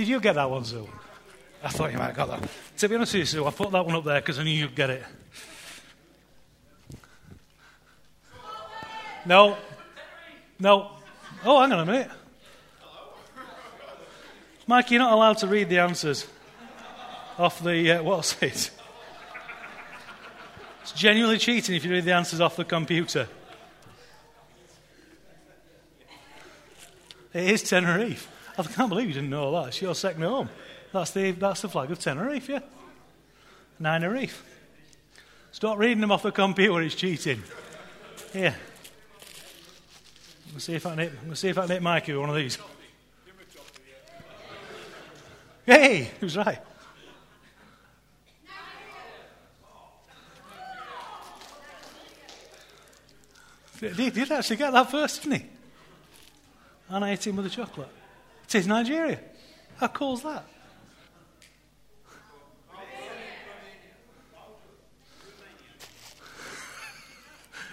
Did 0.00 0.08
you 0.08 0.18
get 0.18 0.36
that 0.36 0.48
one, 0.48 0.64
Sue? 0.64 0.88
I 1.62 1.68
thought 1.68 1.92
you 1.92 1.98
might 1.98 2.06
have 2.06 2.16
got 2.16 2.40
that. 2.40 2.48
To 2.78 2.88
be 2.88 2.94
honest 2.94 3.12
with 3.12 3.18
you, 3.18 3.26
Sue, 3.26 3.44
I 3.44 3.50
put 3.50 3.70
that 3.70 3.84
one 3.84 3.94
up 3.94 4.04
there 4.04 4.18
because 4.18 4.38
I 4.38 4.44
knew 4.44 4.50
you'd 4.50 4.74
get 4.74 4.88
it. 4.88 5.04
No. 9.26 9.58
No. 10.58 10.92
Oh, 11.44 11.60
hang 11.60 11.72
on 11.72 11.80
a 11.80 11.84
minute. 11.84 12.10
Mike, 14.66 14.90
you're 14.90 15.00
not 15.00 15.12
allowed 15.12 15.36
to 15.36 15.46
read 15.46 15.68
the 15.68 15.80
answers 15.80 16.26
off 17.36 17.62
the. 17.62 17.98
Uh, 17.98 18.02
what's 18.02 18.42
it? 18.42 18.70
It's 20.80 20.92
genuinely 20.92 21.36
cheating 21.36 21.76
if 21.76 21.84
you 21.84 21.90
read 21.90 22.06
the 22.06 22.14
answers 22.14 22.40
off 22.40 22.56
the 22.56 22.64
computer. 22.64 23.28
It 27.34 27.50
is 27.50 27.62
Tenerife. 27.64 28.39
I 28.68 28.72
can't 28.72 28.88
believe 28.88 29.08
you 29.08 29.14
didn't 29.14 29.30
know 29.30 29.52
that. 29.52 29.68
It's 29.68 29.82
your 29.82 29.94
second 29.94 30.22
home. 30.22 30.48
That's 30.92 31.10
the, 31.12 31.30
that's 31.32 31.62
the 31.62 31.68
flag 31.68 31.90
of 31.90 31.98
Tenerife, 31.98 32.48
yeah? 32.48 32.60
Reef. 34.06 34.44
Stop 35.52 35.78
reading 35.78 36.00
them 36.00 36.12
off 36.12 36.22
the 36.22 36.32
computer, 36.32 36.82
it's 36.82 36.94
cheating. 36.94 37.42
Here. 38.32 38.56
Let's 40.52 40.64
see 40.64 40.74
if 40.74 40.86
I 40.86 40.90
can 40.90 40.98
hit, 40.98 41.12
let's 41.26 41.40
see 41.40 41.48
if 41.48 41.58
I 41.58 41.62
can 41.62 41.70
hit 41.70 41.82
Mikey 41.82 42.12
with 42.12 42.20
one 42.20 42.30
of 42.30 42.36
these. 42.36 42.58
Hey, 45.66 46.10
he 46.18 46.24
was 46.24 46.36
right. 46.36 46.58
He 53.80 54.10
did 54.10 54.30
actually 54.30 54.56
get 54.56 54.72
that 54.72 54.90
first, 54.90 55.22
didn't 55.22 55.40
he? 55.40 55.46
And 56.90 57.04
I 57.04 57.12
ate 57.12 57.26
him 57.26 57.36
with 57.36 57.46
the 57.46 57.50
chocolate. 57.50 57.88
Is 58.52 58.66
Nigeria. 58.66 59.20
How 59.76 59.86
cool 59.88 60.14
is 60.14 60.22
that? 60.22 60.44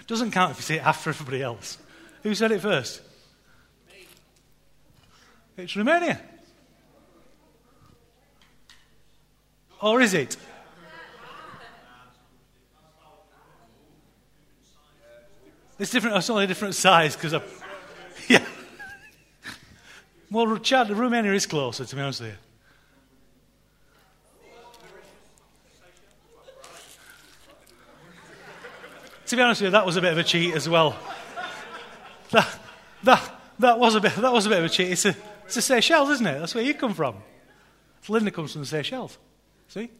Doesn't 0.06 0.30
count 0.30 0.52
if 0.52 0.56
you 0.58 0.62
say 0.62 0.76
it 0.76 0.86
after 0.86 1.10
everybody 1.10 1.42
else. 1.42 1.76
Who 2.22 2.34
said 2.34 2.52
it 2.52 2.62
first? 2.62 3.02
It's 5.56 5.76
Romania. 5.76 6.20
Or 9.82 10.00
is 10.00 10.14
it? 10.14 10.36
It's 15.78 15.90
different. 15.90 16.16
It's 16.16 16.30
only 16.30 16.44
a 16.44 16.46
different 16.46 16.74
size 16.74 17.14
because 17.16 17.34
I. 17.34 17.42
Yeah. 18.28 18.44
Well, 20.30 20.58
Chad, 20.58 20.90
Romania 20.90 21.32
is 21.32 21.46
closer, 21.46 21.84
to 21.84 21.96
be 21.96 22.02
honest 22.02 22.20
with 22.20 22.30
you. 22.30 22.36
To 29.26 29.36
be 29.36 29.42
honest 29.42 29.60
with 29.60 29.68
you, 29.68 29.72
that 29.72 29.86
was 29.86 29.96
a 29.96 30.00
bit 30.00 30.12
of 30.12 30.18
a 30.18 30.24
cheat 30.24 30.54
as 30.54 30.68
well. 30.68 30.96
That, 32.30 32.60
that, 33.04 33.40
that, 33.58 33.78
was, 33.78 33.94
a 33.94 34.00
bit, 34.00 34.14
that 34.16 34.32
was 34.32 34.46
a 34.46 34.48
bit 34.48 34.58
of 34.58 34.64
a 34.66 34.68
cheat. 34.68 34.90
It's 34.90 35.04
a, 35.04 35.16
it's 35.44 35.64
Seychelles, 35.64 36.10
isn't 36.10 36.26
it? 36.26 36.38
That's 36.38 36.54
where 36.54 36.64
you 36.64 36.74
come 36.74 36.94
from. 36.94 37.16
Linda 38.08 38.30
comes 38.30 38.52
from 38.52 38.62
the 38.62 38.66
Seychelles. 38.66 39.18
See? 39.68 39.90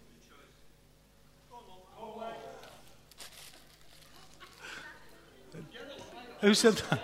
Who 6.41 6.55
said 6.55 6.75
that? 6.75 7.01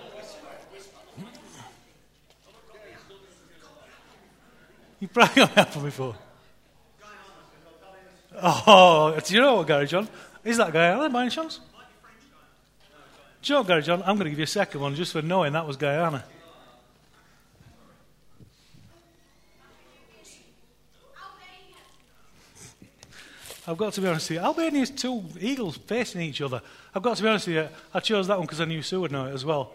You 5.05 5.09
probably 5.09 5.35
got 5.35 5.55
that 5.55 5.83
before. 5.83 6.17
Oh, 8.41 9.21
do 9.23 9.35
you 9.35 9.41
know 9.43 9.57
what, 9.57 9.67
Gary 9.67 9.87
John? 9.87 10.09
Is 10.43 10.57
that 10.57 10.73
Guyana 10.73 11.11
by 11.11 11.21
any 11.21 11.31
chance? 11.31 11.61
Do 13.43 13.53
you 13.53 13.59
know 13.59 13.65
Gary 13.65 13.83
John? 13.83 14.01
I'm 14.01 14.17
going 14.17 14.25
to 14.25 14.31
give 14.31 14.39
you 14.39 14.45
a 14.45 14.47
second 14.47 14.81
one 14.81 14.95
just 14.95 15.13
for 15.13 15.21
knowing 15.21 15.53
that 15.53 15.67
was 15.67 15.77
Guyana. 15.77 16.25
I've 23.69 23.77
got 23.77 23.93
to 23.93 24.01
be 24.01 24.09
honest 24.09 24.31
with 24.31 24.39
you. 24.39 24.43
Albania's 24.43 24.89
two 24.89 25.23
eagles 25.39 25.77
facing 25.77 26.23
each 26.23 26.41
other. 26.41 26.63
I've 26.95 27.03
got 27.03 27.19
to 27.19 27.23
be 27.23 27.29
honest 27.29 27.47
with 27.47 27.57
you. 27.57 27.69
I 27.93 28.01
chose 28.01 28.27
that 28.29 28.39
one 28.39 28.47
because 28.47 28.63
I 28.63 28.65
knew 28.65 28.81
Sue 28.81 29.03
would 29.03 29.13
know 29.13 29.27
it 29.27 29.35
as 29.35 29.45
well. 29.45 29.73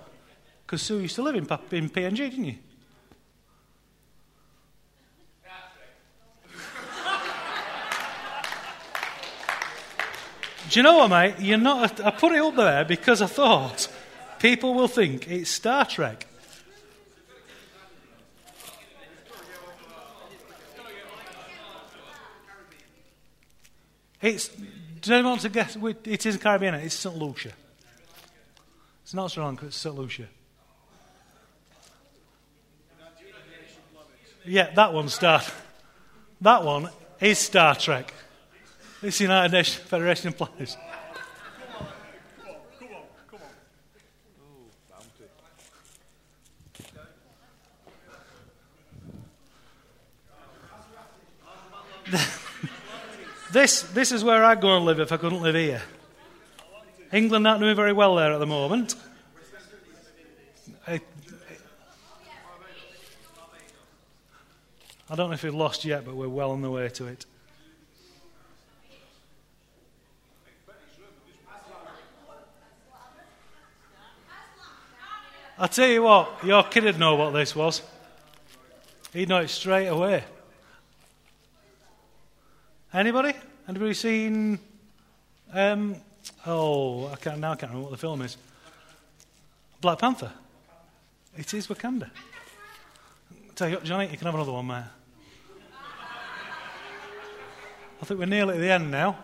Because 0.65 0.81
Sue 0.81 0.97
used 0.97 1.13
to 1.17 1.21
live 1.21 1.35
in, 1.35 1.43
in 1.43 1.87
PNG, 1.91 2.15
didn't 2.15 2.45
you? 2.45 2.55
Do 10.69 10.79
you 10.79 10.83
know 10.83 10.97
what, 10.97 11.09
mate? 11.09 11.35
You're 11.39 11.57
not. 11.57 11.99
I 12.05 12.11
put 12.11 12.31
it 12.31 12.43
up 12.43 12.55
there 12.55 12.85
because 12.85 13.23
I 13.23 13.25
thought 13.25 13.87
people 14.37 14.75
will 14.75 14.87
think 14.87 15.27
it's 15.27 15.49
Star 15.49 15.83
Trek. 15.83 16.27
It's. 24.21 24.49
Do 25.01 25.13
anyone 25.13 25.31
want 25.31 25.41
to 25.41 25.49
guess? 25.49 25.75
It 26.03 26.25
is 26.25 26.37
Caribbean. 26.37 26.75
It's 26.75 26.93
St. 26.93 27.17
Lucia. 27.17 27.53
It's 29.01 29.13
not 29.15 29.31
Sri 29.31 29.43
Lanka, 29.43 29.65
it's 29.65 29.75
St. 29.75 29.95
Lucia. 29.95 30.27
Yeah, 34.45 34.71
that 34.75 34.93
one 34.93 35.09
Star. 35.09 35.41
That 36.41 36.63
one 36.63 36.89
is 37.19 37.39
Star 37.39 37.75
Trek. 37.75 38.13
It's 39.01 39.21
United 39.21 39.53
Nations 39.53 39.77
Federation 39.87 40.27
of 40.27 40.35
Planets. 40.35 40.75
this, 53.53 53.83
this 53.83 54.11
is 54.11 54.21
where 54.21 54.43
I'd 54.43 54.59
go 54.59 54.75
and 54.75 54.83
live 54.85 54.99
if 54.99 55.13
I 55.13 55.17
couldn't 55.17 55.41
live 55.41 55.55
here. 55.55 55.81
England 57.13 57.47
aren't 57.47 57.61
doing 57.61 57.77
very 57.77 57.93
well 57.93 58.15
there 58.15 58.33
at 58.33 58.39
the 58.39 58.47
moment. 58.47 58.95
I, 60.85 60.99
I 65.09 65.15
don't 65.15 65.29
know 65.29 65.35
if 65.35 65.43
we've 65.43 65.55
lost 65.55 65.85
yet, 65.85 66.03
but 66.03 66.15
we're 66.15 66.27
well 66.27 66.51
on 66.51 66.61
the 66.61 66.69
way 66.69 66.89
to 66.89 67.05
it. 67.07 67.25
I 75.61 75.67
tell 75.67 75.89
you 75.89 76.03
what, 76.03 76.41
your 76.45 76.63
kid 76.63 76.85
would 76.85 76.97
know 76.97 77.15
what 77.15 77.31
this 77.31 77.53
was. 77.53 77.81
He'd 79.11 79.27
know 79.27 79.39
it 79.39 79.49
straight 79.49 79.87
away. 79.87 80.23
Anybody? 82.93 83.33
Anybody 83.67 83.93
seen? 83.93 84.57
Um, 85.53 85.97
oh, 86.45 87.07
I 87.07 87.17
can't 87.17 87.39
now. 87.39 87.51
I 87.51 87.55
can't 87.55 87.73
remember 87.73 87.89
what 87.89 87.91
the 87.91 87.97
film 87.97 88.21
is. 88.21 88.37
Black 89.81 89.99
Panther. 89.99 90.31
It 91.37 91.53
is 91.53 91.67
Wakanda. 91.67 92.09
Tell 93.55 93.67
you 93.67 93.75
what, 93.75 93.83
Johnny, 93.83 94.07
you 94.07 94.17
can 94.17 94.27
have 94.27 94.35
another 94.35 94.53
one, 94.53 94.65
mate. 94.65 94.83
I 98.01 98.05
think 98.05 98.17
we're 98.17 98.27
nearly 98.27 98.55
at 98.55 98.61
the 98.61 98.71
end 98.71 98.91
now. 98.91 99.17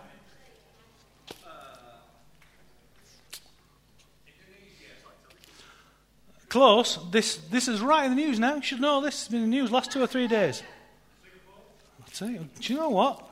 Close. 6.56 7.00
This, 7.12 7.36
this 7.52 7.68
is 7.68 7.82
right 7.82 8.06
in 8.06 8.16
the 8.16 8.26
news 8.26 8.40
now. 8.40 8.56
You 8.56 8.62
should 8.62 8.80
know 8.80 9.02
this. 9.02 9.24
It's 9.24 9.28
been 9.28 9.44
in 9.44 9.50
the 9.50 9.58
news 9.58 9.74
last 9.74 9.92
two 9.92 10.02
or 10.02 10.08
three 10.08 10.26
days. 10.26 10.64
I'll 12.00 12.08
tell 12.14 12.30
you. 12.30 12.48
Do 12.62 12.74
you 12.74 12.80
know 12.80 12.92
what? 12.92 13.28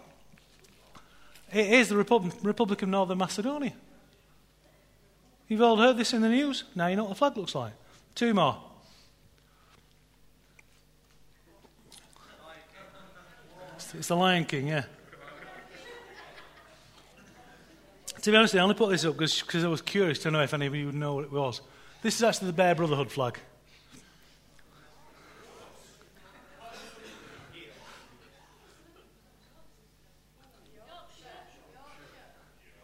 It 1.54 1.68
is 1.68 1.88
the 1.88 1.96
Republic, 1.96 2.34
Republic 2.44 2.82
of 2.82 2.90
Northern 2.90 3.18
Macedonia. 3.18 3.72
You've 5.48 5.62
all 5.62 5.78
heard 5.78 5.96
this 5.96 6.12
in 6.12 6.22
the 6.22 6.28
news. 6.28 6.66
Now 6.76 6.88
you 6.88 6.98
know 6.98 7.04
what 7.04 7.12
the 7.12 7.16
flag 7.16 7.38
looks 7.38 7.56
like. 7.56 7.72
Two 8.14 8.34
more. 8.34 8.58
It's 13.94 14.10
the 14.10 14.18
Lion 14.18 14.44
King, 14.44 14.68
yeah. 14.68 14.84
To 18.22 18.32
be 18.32 18.36
honest, 18.36 18.54
I 18.54 18.60
only 18.60 18.76
put 18.76 18.90
this 18.90 19.06
up 19.06 19.14
because 19.16 19.64
I 19.64 19.70
was 19.70 19.82
curious 19.82 20.20
to 20.20 20.32
know 20.32 20.42
if 20.42 20.54
any 20.54 20.66
of 20.66 20.76
you 20.76 20.88
would 20.88 20.96
know 20.96 21.16
what 21.16 21.24
it 21.24 21.32
was. 21.32 21.62
This 22.04 22.18
is 22.18 22.24
actually 22.24 22.48
the 22.48 22.54
Bear 22.54 22.76
Brotherhood 22.76 23.10
flag. 23.10 23.40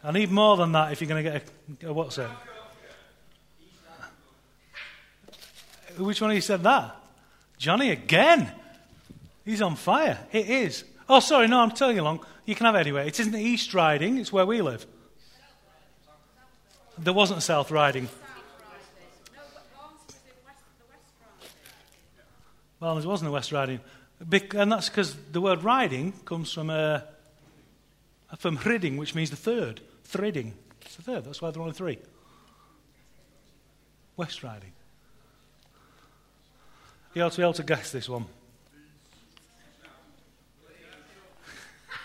I 0.02 0.12
need 0.12 0.30
more 0.30 0.56
than 0.56 0.72
that 0.72 0.92
if 0.92 1.02
you're 1.02 1.08
going 1.08 1.22
to 1.22 1.30
get 1.30 1.44
a, 1.82 1.88
a 1.88 1.92
what's 1.92 2.16
it? 2.16 2.30
Which 5.98 6.22
one 6.22 6.30
of 6.30 6.34
you 6.34 6.40
said 6.40 6.62
that? 6.62 6.96
Johnny 7.58 7.90
again. 7.90 8.50
He's 9.44 9.60
on 9.60 9.76
fire. 9.76 10.18
It 10.32 10.48
is. 10.48 10.84
Oh, 11.10 11.20
sorry, 11.20 11.46
no, 11.46 11.60
I'm 11.60 11.72
telling 11.72 11.96
you 11.96 12.02
along. 12.02 12.24
You 12.46 12.54
can 12.54 12.64
have 12.64 12.74
it 12.76 12.78
anyway. 12.78 13.06
It 13.06 13.20
isn't 13.20 13.34
East 13.34 13.74
Riding, 13.74 14.16
it's 14.16 14.32
where 14.32 14.46
we 14.46 14.62
live. 14.62 14.86
There 16.96 17.12
wasn't 17.12 17.42
South 17.42 17.70
Riding. 17.70 18.08
Well, 22.80 22.96
there 22.96 23.08
wasn't 23.08 23.28
a 23.28 23.32
West 23.32 23.52
Riding. 23.52 23.80
And 24.54 24.72
that's 24.72 24.88
because 24.88 25.14
the 25.32 25.40
word 25.40 25.62
riding 25.62 26.12
comes 26.24 26.52
from, 26.52 26.70
uh, 26.70 27.00
from 28.38 28.56
hridding, 28.56 28.96
which 28.96 29.14
means 29.14 29.30
the 29.30 29.36
third. 29.36 29.80
Threading. 30.04 30.54
It's 30.82 30.96
the 30.96 31.02
third. 31.02 31.24
That's 31.24 31.40
why 31.40 31.50
there 31.50 31.60
are 31.60 31.64
only 31.64 31.74
three. 31.74 31.98
West 34.16 34.42
Riding. 34.42 34.72
You 37.14 37.22
ought 37.22 37.32
to 37.32 37.38
be 37.38 37.42
able 37.42 37.52
to 37.54 37.62
guess 37.62 37.92
this 37.92 38.08
one. 38.08 38.26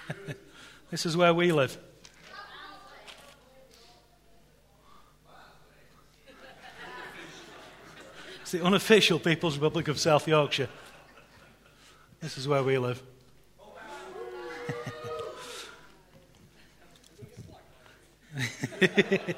this 0.92 1.06
is 1.06 1.16
where 1.16 1.34
we 1.34 1.52
live. 1.52 1.78
The 8.58 8.64
unofficial 8.66 9.20
People's 9.20 9.58
Republic 9.58 9.90
of 9.90 10.00
South 10.00 10.26
Yorkshire. 10.30 10.70
This 12.22 12.38
is 12.38 12.48
where 12.48 12.64
we 12.64 12.78
live. 12.78 13.04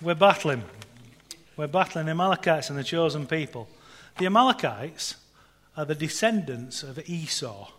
We're 0.00 0.14
battling. 0.14 0.62
We're 1.56 1.66
battling 1.66 2.06
the 2.06 2.12
Amalekites 2.12 2.70
and 2.70 2.78
the 2.78 2.84
chosen 2.84 3.26
people. 3.26 3.68
The 4.18 4.26
Amalekites 4.26 5.16
are 5.76 5.84
the 5.84 5.96
descendants 5.96 6.84
of 6.84 7.00
Esau. 7.08 7.72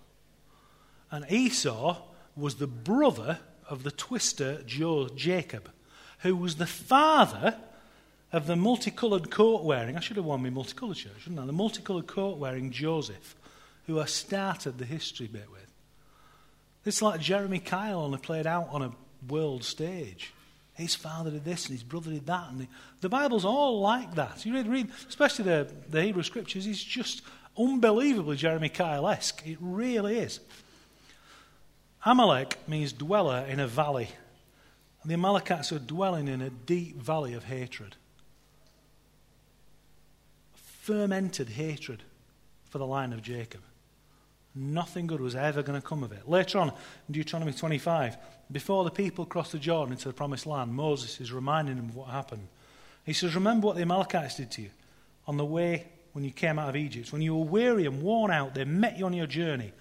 And 1.11 1.25
Esau 1.31 2.01
was 2.35 2.55
the 2.55 2.67
brother 2.67 3.39
of 3.69 3.83
the 3.83 3.91
twister 3.91 4.61
Jacob, 5.15 5.71
who 6.23 6.35
was 6.35 6.57
the 6.57 6.67
father 6.67 7.55
of 8.31 8.47
the 8.47 8.55
multicoloured 8.55 9.31
coat 9.31 9.63
wearing. 9.63 9.97
I 9.97 9.99
should 9.99 10.17
have 10.17 10.25
worn 10.25 10.43
my 10.43 10.49
multicoloured 10.49 10.97
shirt, 10.97 11.13
shouldn't 11.19 11.39
I? 11.39 11.45
The 11.45 11.51
multicoloured 11.51 12.07
coat 12.07 12.37
wearing 12.37 12.71
Joseph, 12.71 13.35
who 13.87 13.99
I 13.99 14.05
started 14.05 14.77
the 14.77 14.85
history 14.85 15.27
bit 15.27 15.49
with. 15.51 15.65
It's 16.85 17.01
like 17.01 17.19
Jeremy 17.19 17.59
Kyle 17.59 18.01
only 18.01 18.19
played 18.19 18.47
out 18.47 18.69
on 18.71 18.81
a 18.81 18.91
world 19.27 19.63
stage. 19.63 20.33
His 20.75 20.95
father 20.95 21.29
did 21.29 21.43
this 21.43 21.65
and 21.65 21.73
his 21.73 21.83
brother 21.83 22.11
did 22.11 22.25
that. 22.27 22.51
And 22.51 22.61
the, 22.61 22.67
the 23.01 23.09
Bible's 23.09 23.43
all 23.43 23.81
like 23.81 24.15
that. 24.15 24.45
You 24.45 24.53
read, 24.53 24.67
read 24.67 24.89
especially 25.07 25.45
the, 25.45 25.67
the 25.89 26.01
Hebrew 26.01 26.23
Scriptures, 26.23 26.65
it's 26.65 26.81
just 26.81 27.21
unbelievably 27.57 28.37
Jeremy 28.37 28.69
Kyle 28.69 29.07
esque. 29.07 29.45
It 29.45 29.57
really 29.59 30.17
is. 30.19 30.39
Amalek 32.05 32.57
means 32.67 32.93
dweller 32.93 33.45
in 33.49 33.59
a 33.59 33.67
valley. 33.67 34.09
And 35.01 35.09
the 35.09 35.15
Amalekites 35.15 35.73
are 35.73 35.79
dwelling 35.79 36.29
in 36.29 36.41
a 36.41 36.49
deep 36.49 36.95
valley 36.95 37.33
of 37.33 37.43
hatred. 37.43 37.95
Fermented 40.89 41.49
hatred 41.49 42.01
for 42.67 42.79
the 42.79 42.85
line 42.87 43.13
of 43.13 43.21
Jacob. 43.21 43.61
Nothing 44.55 45.05
good 45.05 45.21
was 45.21 45.35
ever 45.35 45.61
going 45.61 45.79
to 45.79 45.87
come 45.87 46.01
of 46.01 46.11
it. 46.11 46.27
Later 46.27 46.57
on, 46.57 46.69
in 46.69 47.13
Deuteronomy 47.13 47.53
25, 47.53 48.17
before 48.51 48.83
the 48.83 48.89
people 48.89 49.23
crossed 49.23 49.51
the 49.51 49.59
Jordan 49.59 49.93
into 49.93 50.07
the 50.07 50.15
promised 50.15 50.47
land, 50.47 50.73
Moses 50.73 51.21
is 51.21 51.31
reminding 51.31 51.75
them 51.75 51.89
of 51.89 51.95
what 51.95 52.09
happened. 52.09 52.47
He 53.05 53.13
says, 53.13 53.35
Remember 53.35 53.67
what 53.67 53.75
the 53.75 53.83
Amalekites 53.83 54.37
did 54.37 54.49
to 54.53 54.63
you 54.63 54.71
on 55.27 55.37
the 55.37 55.45
way 55.45 55.85
when 56.13 56.23
you 56.23 56.31
came 56.31 56.57
out 56.57 56.69
of 56.69 56.75
Egypt. 56.75 57.13
When 57.13 57.21
you 57.21 57.37
were 57.37 57.45
weary 57.45 57.85
and 57.85 58.01
worn 58.01 58.31
out, 58.31 58.55
they 58.55 58.65
met 58.65 58.97
you 58.97 59.05
on 59.05 59.13
your 59.13 59.27
journey 59.27 59.71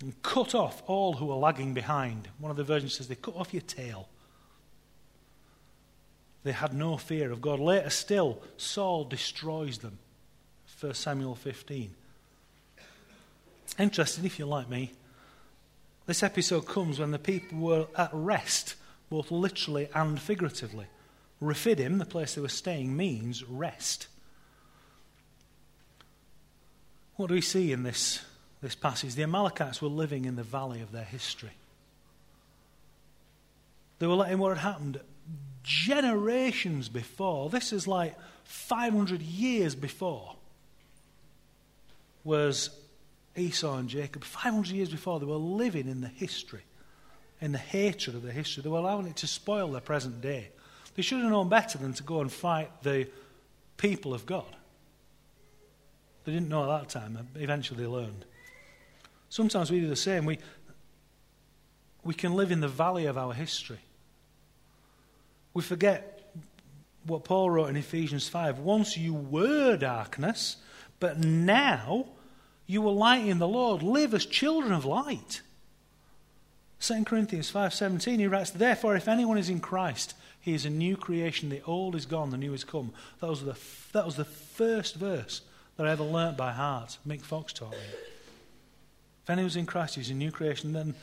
and 0.00 0.20
cut 0.22 0.56
off 0.56 0.82
all 0.88 1.12
who 1.12 1.26
were 1.26 1.36
lagging 1.36 1.72
behind. 1.72 2.26
One 2.40 2.50
of 2.50 2.56
the 2.56 2.64
versions 2.64 2.94
says 2.94 3.06
they 3.06 3.14
cut 3.14 3.36
off 3.36 3.54
your 3.54 3.62
tail. 3.62 4.08
They 6.42 6.50
had 6.50 6.74
no 6.74 6.96
fear 6.96 7.30
of 7.30 7.40
God. 7.40 7.60
Later 7.60 7.90
still, 7.90 8.42
Saul 8.56 9.04
destroys 9.04 9.78
them. 9.78 10.00
1 10.80 10.94
Samuel 10.94 11.34
15. 11.34 11.90
Interesting, 13.78 14.24
if 14.24 14.38
you're 14.38 14.48
like 14.48 14.68
me, 14.68 14.92
this 16.06 16.22
episode 16.22 16.66
comes 16.66 16.98
when 16.98 17.10
the 17.10 17.18
people 17.18 17.58
were 17.58 17.86
at 17.96 18.10
rest, 18.12 18.74
both 19.10 19.30
literally 19.30 19.88
and 19.94 20.20
figuratively. 20.20 20.86
Rephidim, 21.40 21.98
the 21.98 22.04
place 22.04 22.34
they 22.34 22.40
were 22.40 22.48
staying, 22.48 22.96
means 22.96 23.44
rest. 23.44 24.06
What 27.16 27.28
do 27.28 27.34
we 27.34 27.40
see 27.40 27.72
in 27.72 27.82
this, 27.82 28.20
this 28.62 28.74
passage? 28.74 29.14
The 29.14 29.22
Amalekites 29.22 29.80
were 29.80 29.88
living 29.88 30.26
in 30.26 30.36
the 30.36 30.42
valley 30.42 30.80
of 30.82 30.92
their 30.92 31.04
history. 31.04 31.52
They 33.98 34.06
were 34.06 34.14
letting 34.14 34.38
what 34.38 34.56
had 34.56 34.58
happened 34.58 35.00
generations 35.62 36.88
before. 36.88 37.48
This 37.48 37.72
is 37.72 37.88
like 37.88 38.14
500 38.44 39.22
years 39.22 39.74
before. 39.74 40.36
Was 42.26 42.70
Esau 43.36 43.76
and 43.76 43.88
Jacob, 43.88 44.24
500 44.24 44.74
years 44.74 44.88
before, 44.88 45.20
they 45.20 45.26
were 45.26 45.36
living 45.36 45.88
in 45.88 46.00
the 46.00 46.08
history, 46.08 46.64
in 47.40 47.52
the 47.52 47.58
hatred 47.58 48.16
of 48.16 48.22
the 48.22 48.32
history. 48.32 48.64
They 48.64 48.68
were 48.68 48.78
allowing 48.78 49.06
it 49.06 49.16
to 49.16 49.28
spoil 49.28 49.70
their 49.70 49.80
present 49.80 50.20
day. 50.20 50.48
They 50.96 51.02
should 51.02 51.20
have 51.20 51.30
known 51.30 51.48
better 51.48 51.78
than 51.78 51.92
to 51.92 52.02
go 52.02 52.20
and 52.20 52.32
fight 52.32 52.82
the 52.82 53.08
people 53.76 54.12
of 54.12 54.26
God. 54.26 54.56
They 56.24 56.32
didn't 56.32 56.48
know 56.48 56.70
at 56.70 56.80
that 56.80 56.88
time. 56.88 57.28
Eventually 57.36 57.84
they 57.84 57.86
learned. 57.86 58.24
Sometimes 59.28 59.70
we 59.70 59.78
do 59.78 59.88
the 59.88 59.94
same. 59.94 60.24
We, 60.24 60.38
we 62.02 62.14
can 62.14 62.34
live 62.34 62.50
in 62.50 62.60
the 62.60 62.68
valley 62.68 63.06
of 63.06 63.16
our 63.16 63.32
history. 63.32 63.78
We 65.54 65.62
forget 65.62 66.34
what 67.04 67.22
Paul 67.22 67.50
wrote 67.50 67.68
in 67.68 67.76
Ephesians 67.76 68.28
5. 68.28 68.58
Once 68.58 68.96
you 68.96 69.14
were 69.14 69.76
darkness, 69.76 70.56
but 70.98 71.18
now 71.18 72.06
you 72.66 72.82
will 72.82 72.96
light 72.96 73.26
in 73.26 73.38
the 73.38 73.48
Lord. 73.48 73.82
Live 73.82 74.12
as 74.12 74.26
children 74.26 74.72
of 74.72 74.84
light. 74.84 75.42
2 76.80 77.04
Corinthians 77.04 77.50
5:17 77.50 78.18
he 78.18 78.26
writes 78.26 78.50
therefore 78.50 78.96
if 78.96 79.08
anyone 79.08 79.38
is 79.38 79.48
in 79.48 79.60
Christ 79.60 80.14
he 80.40 80.52
is 80.52 80.66
a 80.66 80.70
new 80.70 80.96
creation. 80.96 81.48
The 81.48 81.62
old 81.62 81.94
is 81.94 82.06
gone 82.06 82.30
the 82.30 82.36
new 82.36 82.52
is 82.52 82.64
come. 82.64 82.92
That 83.20 83.28
was 83.28 83.44
the 83.44 83.56
that 83.92 84.04
was 84.04 84.16
the 84.16 84.24
first 84.24 84.96
verse 84.96 85.42
that 85.76 85.86
I 85.86 85.90
ever 85.90 86.04
learnt 86.04 86.36
by 86.36 86.52
heart 86.52 86.98
Mick 87.06 87.22
Fox 87.22 87.52
taught 87.52 87.72
me. 87.72 87.78
If 89.22 89.30
anyone's 89.30 89.56
in 89.56 89.66
Christ 89.66 89.94
he's 89.94 90.10
a 90.10 90.14
new 90.14 90.30
creation. 90.30 90.72
Then 90.72 90.94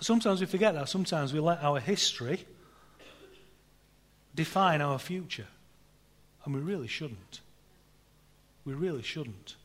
sometimes 0.00 0.40
we 0.40 0.46
forget 0.46 0.74
that. 0.74 0.88
Sometimes 0.88 1.32
we 1.32 1.40
let 1.40 1.62
our 1.62 1.80
history 1.80 2.46
define 4.34 4.80
our 4.80 4.98
future. 4.98 5.46
And 6.44 6.54
we 6.54 6.60
really 6.60 6.86
shouldn't. 6.86 7.40
We 8.64 8.72
really 8.72 9.02
shouldn't 9.02 9.56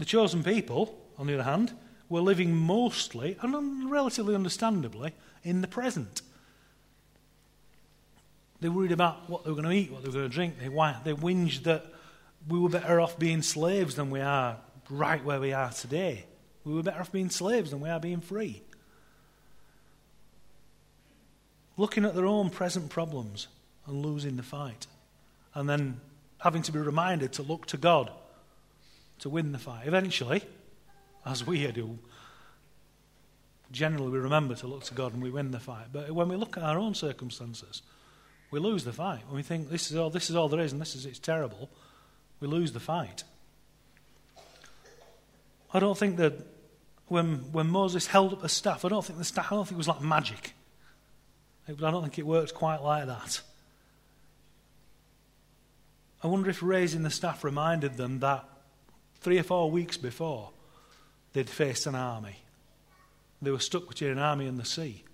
the 0.00 0.06
chosen 0.06 0.42
people, 0.42 0.98
on 1.18 1.26
the 1.26 1.34
other 1.34 1.44
hand, 1.44 1.72
were 2.08 2.20
living 2.20 2.56
mostly 2.56 3.36
and 3.40 3.90
relatively 3.90 4.34
understandably 4.34 5.12
in 5.44 5.60
the 5.60 5.68
present. 5.68 6.22
They 8.60 8.68
worried 8.68 8.92
about 8.92 9.28
what 9.28 9.44
they 9.44 9.50
were 9.50 9.56
going 9.56 9.68
to 9.68 9.74
eat, 9.74 9.92
what 9.92 10.02
they 10.02 10.08
were 10.08 10.14
going 10.14 10.28
to 10.28 10.34
drink. 10.34 10.58
They, 10.58 10.68
they 10.68 11.16
whinged 11.16 11.62
that 11.62 11.86
we 12.48 12.58
were 12.58 12.68
better 12.68 13.00
off 13.00 13.18
being 13.18 13.42
slaves 13.42 13.94
than 13.94 14.10
we 14.10 14.20
are 14.20 14.58
right 14.88 15.24
where 15.24 15.40
we 15.40 15.52
are 15.52 15.70
today. 15.70 16.24
We 16.64 16.74
were 16.74 16.82
better 16.82 17.00
off 17.00 17.12
being 17.12 17.30
slaves 17.30 17.70
than 17.70 17.80
we 17.80 17.88
are 17.88 18.00
being 18.00 18.20
free. 18.20 18.62
Looking 21.76 22.04
at 22.04 22.14
their 22.14 22.26
own 22.26 22.50
present 22.50 22.90
problems 22.90 23.48
and 23.86 24.04
losing 24.04 24.36
the 24.36 24.42
fight. 24.42 24.86
And 25.54 25.68
then 25.68 26.00
having 26.38 26.62
to 26.62 26.72
be 26.72 26.78
reminded 26.78 27.32
to 27.34 27.42
look 27.42 27.66
to 27.66 27.76
God 27.76 28.10
to 29.20 29.30
win 29.30 29.52
the 29.52 29.58
fight. 29.58 29.86
Eventually, 29.86 30.42
as 31.24 31.46
we 31.46 31.66
do, 31.72 31.98
generally 33.70 34.10
we 34.10 34.18
remember 34.18 34.54
to 34.56 34.66
look 34.66 34.84
to 34.84 34.94
God 34.94 35.14
and 35.14 35.22
we 35.22 35.30
win 35.30 35.50
the 35.50 35.60
fight. 35.60 35.86
But 35.92 36.10
when 36.10 36.28
we 36.28 36.36
look 36.36 36.56
at 36.56 36.62
our 36.62 36.78
own 36.78 36.94
circumstances, 36.94 37.82
we 38.50 38.58
lose 38.58 38.84
the 38.84 38.92
fight. 38.92 39.20
When 39.26 39.36
we 39.36 39.42
think 39.42 39.70
this 39.70 39.90
is 39.90 39.96
all, 39.96 40.10
this 40.10 40.30
is 40.30 40.36
all 40.36 40.48
there 40.48 40.60
is 40.60 40.72
and 40.72 40.80
this 40.80 40.94
is 40.94 41.06
it's 41.06 41.18
terrible, 41.18 41.70
we 42.40 42.48
lose 42.48 42.72
the 42.72 42.80
fight. 42.80 43.24
I 45.72 45.78
don't 45.78 45.96
think 45.96 46.16
that 46.16 46.34
when, 47.06 47.52
when 47.52 47.68
Moses 47.68 48.06
held 48.06 48.32
up 48.32 48.42
the 48.42 48.48
staff, 48.48 48.84
I 48.84 48.88
don't 48.88 49.04
think 49.04 49.18
the 49.18 49.24
staff, 49.24 49.52
I 49.52 49.56
don't 49.56 49.64
think 49.64 49.76
it 49.76 49.78
was 49.78 49.88
like 49.88 50.00
magic. 50.00 50.54
I 51.68 51.72
don't 51.72 52.02
think 52.02 52.18
it 52.18 52.26
worked 52.26 52.54
quite 52.54 52.82
like 52.82 53.06
that. 53.06 53.40
I 56.22 56.26
wonder 56.26 56.50
if 56.50 56.62
raising 56.62 57.02
the 57.02 57.10
staff 57.10 57.44
reminded 57.44 57.96
them 57.96 58.20
that 58.20 58.44
three 59.20 59.38
or 59.38 59.42
four 59.42 59.70
weeks 59.70 59.96
before 59.96 60.50
they'd 61.32 61.48
faced 61.48 61.86
an 61.86 61.94
army. 61.94 62.36
They 63.42 63.50
were 63.50 63.58
stuck 63.58 63.88
between 63.88 64.10
an 64.10 64.18
army 64.18 64.46
and 64.46 64.58
the 64.58 64.64
sea. 64.64 65.04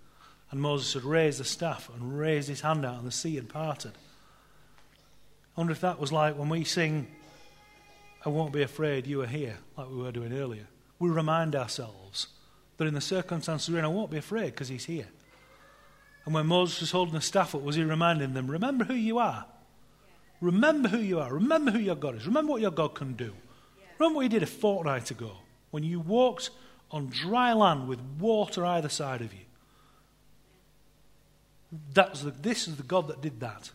And 0.50 0.60
Moses 0.60 0.94
had 0.94 1.04
raised 1.04 1.40
the 1.40 1.44
staff 1.44 1.90
and 1.94 2.18
raised 2.18 2.48
his 2.48 2.60
hand 2.60 2.84
out, 2.84 2.98
and 2.98 3.06
the 3.06 3.12
sea 3.12 3.34
had 3.34 3.48
parted. 3.48 3.92
I 5.56 5.60
wonder 5.60 5.72
if 5.72 5.80
that 5.80 5.98
was 5.98 6.12
like 6.12 6.36
when 6.36 6.48
we 6.48 6.64
sing, 6.64 7.08
I 8.24 8.28
won't 8.28 8.52
be 8.52 8.62
afraid, 8.62 9.06
you 9.06 9.22
are 9.22 9.26
here, 9.26 9.58
like 9.76 9.88
we 9.88 9.96
were 9.96 10.12
doing 10.12 10.32
earlier. 10.32 10.66
We 10.98 11.10
remind 11.10 11.56
ourselves 11.56 12.28
that 12.76 12.86
in 12.86 12.94
the 12.94 13.00
circumstances 13.00 13.68
we're 13.68 13.78
in, 13.78 13.84
I 13.84 13.88
won't 13.88 14.10
be 14.10 14.18
afraid 14.18 14.46
because 14.46 14.68
he's 14.68 14.84
here. 14.84 15.08
And 16.24 16.34
when 16.34 16.46
Moses 16.46 16.80
was 16.80 16.90
holding 16.90 17.14
the 17.14 17.20
staff 17.20 17.54
up, 17.54 17.62
was 17.62 17.76
he 17.76 17.84
reminding 17.84 18.34
them, 18.34 18.50
remember 18.50 18.84
who 18.84 18.94
you 18.94 19.18
are? 19.18 19.46
Remember 20.40 20.88
who 20.88 20.98
you 20.98 21.20
are. 21.20 21.32
Remember 21.32 21.70
who 21.70 21.78
your 21.78 21.94
God 21.94 22.16
is. 22.16 22.26
Remember 22.26 22.52
what 22.52 22.60
your 22.60 22.70
God 22.70 22.94
can 22.94 23.14
do. 23.14 23.32
Remember 23.98 24.16
what 24.16 24.22
you 24.22 24.28
did 24.28 24.42
a 24.42 24.46
fortnight 24.46 25.10
ago 25.10 25.32
when 25.70 25.82
you 25.82 26.00
walked 26.00 26.50
on 26.90 27.06
dry 27.06 27.52
land 27.52 27.88
with 27.88 28.00
water 28.18 28.64
either 28.64 28.88
side 28.88 29.20
of 29.20 29.32
you. 29.32 29.40
That 31.94 32.10
was 32.10 32.22
the, 32.22 32.30
this 32.30 32.68
is 32.68 32.76
the 32.76 32.82
God 32.82 33.08
that 33.08 33.20
did 33.20 33.40
that. 33.40 33.70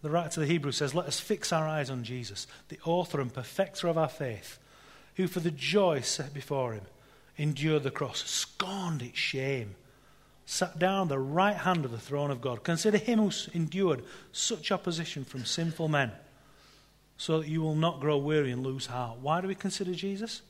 The 0.00 0.10
writer 0.10 0.30
to 0.30 0.40
the 0.40 0.46
Hebrews 0.46 0.76
says, 0.76 0.94
Let 0.94 1.06
us 1.06 1.18
fix 1.18 1.52
our 1.52 1.66
eyes 1.66 1.90
on 1.90 2.04
Jesus, 2.04 2.46
the 2.68 2.78
author 2.84 3.20
and 3.20 3.34
perfecter 3.34 3.88
of 3.88 3.98
our 3.98 4.08
faith, 4.08 4.58
who 5.16 5.26
for 5.26 5.40
the 5.40 5.50
joy 5.50 6.00
set 6.00 6.32
before 6.32 6.72
him 6.72 6.84
endured 7.36 7.82
the 7.82 7.90
cross, 7.90 8.22
scorned 8.24 9.02
its 9.02 9.18
shame, 9.18 9.74
sat 10.50 10.78
down 10.78 11.02
at 11.02 11.08
the 11.10 11.18
right 11.18 11.56
hand 11.56 11.84
of 11.84 11.90
the 11.90 11.98
throne 11.98 12.30
of 12.30 12.40
God. 12.40 12.64
Consider 12.64 12.96
him 12.96 13.18
who 13.18 13.30
endured 13.52 14.02
such 14.32 14.72
opposition 14.72 15.22
from 15.22 15.44
sinful 15.44 15.88
men, 15.88 16.10
so 17.18 17.40
that 17.40 17.48
you 17.48 17.60
will 17.60 17.74
not 17.74 18.00
grow 18.00 18.16
weary 18.16 18.50
and 18.50 18.62
lose 18.62 18.86
heart. 18.86 19.18
Why 19.18 19.42
do 19.42 19.48
we 19.48 19.54
consider 19.54 19.92
Jesus? 19.92 20.40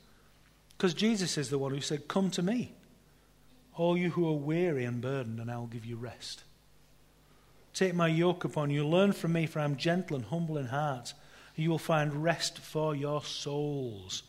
Because 0.77 0.93
Jesus 0.93 1.37
is 1.37 1.49
the 1.49 1.57
one 1.57 1.73
who 1.73 1.81
said, 1.81 2.07
Come 2.07 2.31
to 2.31 2.41
me, 2.41 2.71
all 3.75 3.97
you 3.97 4.11
who 4.11 4.25
are 4.29 4.37
weary 4.37 4.85
and 4.85 5.01
burdened, 5.01 5.37
and 5.37 5.51
I 5.51 5.57
will 5.57 5.67
give 5.67 5.85
you 5.85 5.97
rest. 5.97 6.43
Take 7.73 7.93
my 7.93 8.07
yoke 8.07 8.45
upon 8.45 8.69
you. 8.69 8.87
Learn 8.87 9.11
from 9.11 9.33
me, 9.33 9.47
for 9.47 9.59
I 9.59 9.65
am 9.65 9.75
gentle 9.75 10.15
and 10.15 10.25
humble 10.25 10.57
in 10.57 10.67
heart. 10.67 11.13
And 11.57 11.63
you 11.65 11.69
will 11.69 11.77
find 11.77 12.23
rest 12.23 12.59
for 12.59 12.95
your 12.95 13.21
souls. 13.25 14.23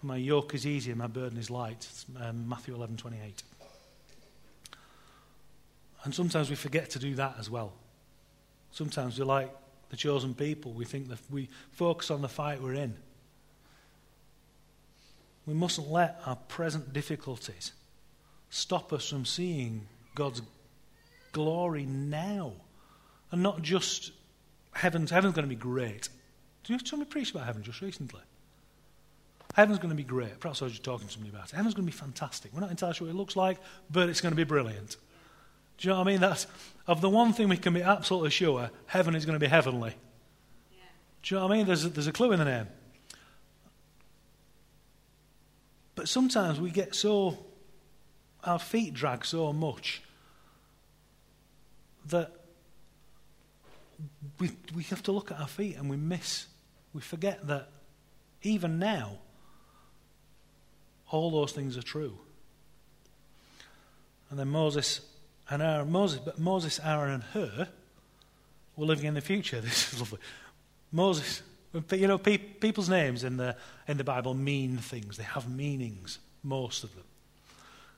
For 0.00 0.06
my 0.06 0.16
yoke 0.16 0.54
is 0.54 0.66
easy 0.66 0.90
and 0.90 0.98
my 0.98 1.06
burden 1.06 1.38
is 1.38 1.50
light. 1.50 1.86
It's, 1.88 2.04
um, 2.20 2.48
Matthew 2.48 2.74
11 2.74 2.96
28. 2.96 3.44
And 6.04 6.14
sometimes 6.14 6.50
we 6.50 6.56
forget 6.56 6.90
to 6.90 6.98
do 6.98 7.14
that 7.16 7.36
as 7.38 7.50
well. 7.50 7.72
Sometimes 8.70 9.18
we're 9.18 9.24
like 9.24 9.54
the 9.90 9.96
chosen 9.96 10.34
people. 10.34 10.72
We 10.72 10.84
think 10.84 11.08
that 11.08 11.18
we 11.30 11.48
focus 11.72 12.10
on 12.10 12.22
the 12.22 12.28
fight 12.28 12.62
we're 12.62 12.74
in. 12.74 12.94
We 15.46 15.54
mustn't 15.54 15.90
let 15.90 16.20
our 16.26 16.36
present 16.36 16.92
difficulties 16.92 17.72
stop 18.50 18.92
us 18.92 19.08
from 19.08 19.24
seeing 19.24 19.86
God's 20.14 20.42
glory 21.32 21.86
now. 21.86 22.52
And 23.32 23.42
not 23.42 23.62
just 23.62 24.12
heaven's, 24.72 25.10
heaven's 25.10 25.34
going 25.34 25.48
to 25.48 25.54
be 25.54 25.60
great. 25.60 26.08
Do 26.64 26.72
you 26.74 26.78
somebody 26.84 27.10
preach 27.10 27.30
about 27.30 27.46
heaven 27.46 27.62
just 27.62 27.80
recently? 27.80 28.20
Heaven's 29.54 29.78
going 29.78 29.90
to 29.90 29.96
be 29.96 30.04
great. 30.04 30.38
Perhaps 30.38 30.60
I 30.60 30.66
was 30.66 30.72
just 30.72 30.84
talking 30.84 31.06
to 31.06 31.12
somebody 31.12 31.34
about 31.34 31.50
it. 31.50 31.56
Heaven's 31.56 31.74
going 31.74 31.86
to 31.86 31.92
be 31.92 31.98
fantastic. 31.98 32.52
We're 32.52 32.60
not 32.60 32.70
entirely 32.70 32.94
sure 32.94 33.06
what 33.06 33.14
it 33.14 33.16
looks 33.16 33.34
like, 33.34 33.58
but 33.90 34.08
it's 34.08 34.20
going 34.20 34.32
to 34.32 34.36
be 34.36 34.44
brilliant. 34.44 34.96
Do 35.78 35.88
you 35.88 35.92
know 35.92 36.00
what 36.00 36.08
I 36.08 36.10
mean? 36.10 36.20
That's 36.20 36.46
of 36.86 37.00
the 37.00 37.08
one 37.08 37.32
thing 37.32 37.48
we 37.48 37.56
can 37.56 37.72
be 37.72 37.82
absolutely 37.82 38.30
sure, 38.30 38.70
heaven 38.86 39.14
is 39.14 39.24
going 39.24 39.38
to 39.38 39.40
be 39.40 39.48
heavenly. 39.48 39.94
Yeah. 40.72 40.78
Do 41.22 41.34
you 41.34 41.40
know 41.40 41.46
what 41.46 41.54
I 41.54 41.56
mean? 41.56 41.66
There's 41.66 41.84
a, 41.84 41.88
there's 41.88 42.06
a 42.06 42.12
clue 42.12 42.32
in 42.32 42.38
the 42.40 42.44
name. 42.44 42.66
But 45.94 46.08
sometimes 46.08 46.60
we 46.60 46.70
get 46.70 46.94
so, 46.94 47.38
our 48.44 48.58
feet 48.58 48.94
drag 48.94 49.24
so 49.24 49.52
much 49.52 50.02
that 52.06 52.32
we, 54.38 54.50
we 54.74 54.84
have 54.84 55.02
to 55.04 55.12
look 55.12 55.30
at 55.30 55.40
our 55.40 55.48
feet 55.48 55.76
and 55.76 55.90
we 55.90 55.96
miss, 55.96 56.46
we 56.92 57.00
forget 57.00 57.46
that 57.48 57.68
even 58.42 58.78
now, 58.78 59.18
all 61.10 61.30
those 61.30 61.52
things 61.52 61.76
are 61.76 61.82
true. 61.82 62.18
And 64.30 64.38
then 64.38 64.48
Moses 64.48 65.00
and 65.50 65.62
Aaron, 65.62 65.90
Moses, 65.90 66.20
but 66.24 66.38
Moses, 66.38 66.80
Aaron, 66.82 67.12
and 67.12 67.22
Hur 67.22 67.68
were 68.76 68.86
living 68.86 69.06
in 69.06 69.14
the 69.14 69.20
future. 69.20 69.60
This 69.60 69.92
is 69.92 70.00
lovely. 70.00 70.20
Moses, 70.92 71.42
you 71.92 72.06
know, 72.06 72.18
pe- 72.18 72.38
people's 72.38 72.88
names 72.88 73.24
in 73.24 73.36
the, 73.36 73.56
in 73.86 73.96
the 73.98 74.04
Bible 74.04 74.34
mean 74.34 74.78
things, 74.78 75.16
they 75.16 75.24
have 75.24 75.48
meanings, 75.48 76.18
most 76.42 76.84
of 76.84 76.94
them. 76.94 77.04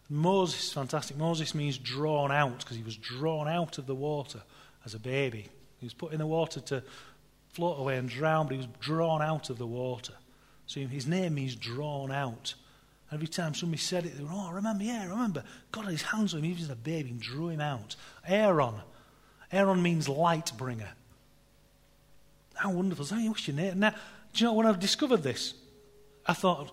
Moses 0.09 0.65
is 0.65 0.73
fantastic. 0.73 1.17
Moses 1.17 1.55
means 1.55 1.79
drawn 1.79 2.33
out 2.33 2.59
because 2.59 2.77
he 2.77 2.83
was 2.83 2.97
drawn 2.97 3.47
out 3.47 3.79
of 3.79 3.87
the 3.87 3.95
water 3.95 4.43
as 4.85 4.95
a 4.95 4.99
baby. 4.99 5.49
He 5.79 5.87
was 5.87 5.95
put 5.95 6.13
in 6.13 6.19
the 6.19 6.27
water 6.27 6.61
to 6.61 6.83
float 7.53 7.79
away 7.79 7.97
and 7.97 8.09
drown, 8.09 8.47
but 8.47 8.53
he 8.53 8.59
was 8.59 8.69
drawn 8.81 9.23
out 9.23 9.51
of 9.51 9.59
the 9.59 9.67
water. 9.67 10.15
So 10.67 10.81
his 10.81 11.07
name 11.07 11.35
means 11.35 11.55
drawn 11.55 12.11
out. 12.11 12.55
Every 13.13 13.27
time 13.27 13.55
somebody 13.55 13.79
said 13.79 14.07
it, 14.07 14.17
they 14.17 14.23
were, 14.23 14.31
oh, 14.33 14.49
I 14.51 14.53
remember, 14.53 14.85
yeah, 14.85 15.03
I 15.03 15.07
remember. 15.07 15.43
God 15.73 15.85
had 15.85 15.93
his 15.93 16.03
hands 16.03 16.33
on 16.33 16.41
him, 16.41 16.55
he 16.55 16.61
was 16.61 16.71
a 16.71 16.77
baby, 16.77 17.11
and 17.11 17.21
drew 17.21 17.49
him 17.49 17.61
out. 17.61 17.97
Aaron. 18.27 18.75
Aaron 19.53 19.83
means 19.83 20.09
light 20.09 20.53
bringer. 20.57 20.91
How 22.55 22.71
wonderful. 22.71 23.05
So, 23.05 23.17
what's 23.17 23.49
your 23.49 23.57
name? 23.57 23.81
Now, 23.81 23.91
do 23.91 23.97
you 24.35 24.45
know, 24.45 24.53
when 24.53 24.67
I 24.67 24.73
discovered 24.73 25.23
this, 25.23 25.55
I 26.27 26.35
thought, 26.35 26.73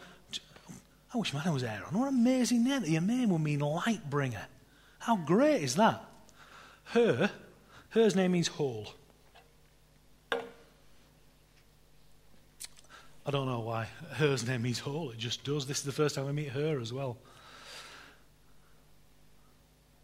I 1.13 1.17
wish 1.17 1.33
my 1.33 1.43
name 1.43 1.53
was 1.53 1.63
Aaron. 1.63 1.97
What 1.97 2.11
an 2.11 2.19
amazing 2.19 2.63
name 2.63 2.83
your 2.83 3.01
name 3.01 3.29
would 3.29 3.41
mean 3.41 3.59
light 3.59 4.07
bringer. 4.09 4.45
How 4.99 5.15
great 5.15 5.63
is 5.63 5.75
that? 5.75 6.03
Hur, 6.93 7.31
Hur's 7.89 8.15
name 8.15 8.33
means 8.33 8.47
whole. 8.47 8.93
I 13.27 13.31
don't 13.31 13.45
know 13.45 13.59
why 13.59 13.89
Hur's 14.11 14.47
name 14.47 14.61
means 14.61 14.79
whole. 14.79 15.11
It 15.11 15.17
just 15.17 15.43
does. 15.43 15.67
This 15.67 15.79
is 15.79 15.83
the 15.83 15.91
first 15.91 16.15
time 16.15 16.27
I 16.27 16.31
meet 16.31 16.47
Hur 16.47 16.79
as 16.79 16.93
well. 16.93 17.17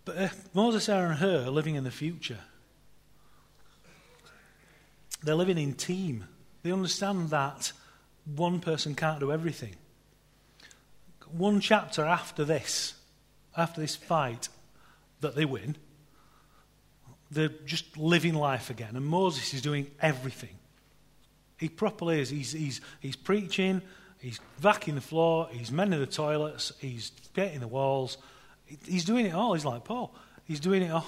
But 0.03 0.17
uh, 0.17 0.27
Moses, 0.53 0.89
Aaron, 0.89 1.11
and 1.11 1.19
Hur 1.19 1.45
are 1.45 1.49
living 1.49 1.75
in 1.75 1.85
the 1.85 1.91
future. 1.91 2.39
They're 5.23 5.35
living 5.35 5.57
in 5.57 5.73
team. 5.73 6.25
They 6.63 6.71
understand 6.73 7.29
that 7.29 7.71
one 8.35 8.59
person 8.59 8.93
can't 8.93 9.21
do 9.21 9.31
everything. 9.31 9.75
One 11.31 11.61
chapter 11.61 12.03
after 12.03 12.43
this, 12.43 12.95
after 13.55 13.79
this 13.79 13.95
fight 13.95 14.49
that 15.21 15.33
they 15.33 15.45
win, 15.45 15.77
they're 17.31 17.47
just 17.47 17.97
living 17.97 18.33
life 18.33 18.69
again. 18.69 18.97
And 18.97 19.05
Moses 19.05 19.53
is 19.53 19.61
doing 19.61 19.89
everything. 20.01 20.57
He 21.57 21.69
properly 21.69 22.21
is. 22.21 22.29
He's, 22.29 22.51
he's, 22.51 22.81
he's 22.99 23.15
preaching, 23.15 23.81
he's 24.19 24.39
vacuuming 24.61 24.95
the 24.95 25.01
floor, 25.01 25.47
he's 25.51 25.71
mending 25.71 25.99
the 25.99 26.07
toilets, 26.07 26.73
he's 26.79 27.11
painting 27.33 27.59
the 27.59 27.67
walls. 27.67 28.17
He's 28.85 29.05
doing 29.05 29.25
it 29.25 29.33
all. 29.33 29.53
He's 29.53 29.65
like 29.65 29.83
Paul. 29.83 30.13
He's 30.45 30.59
doing 30.59 30.83
it 30.83 30.91
all. 30.91 31.05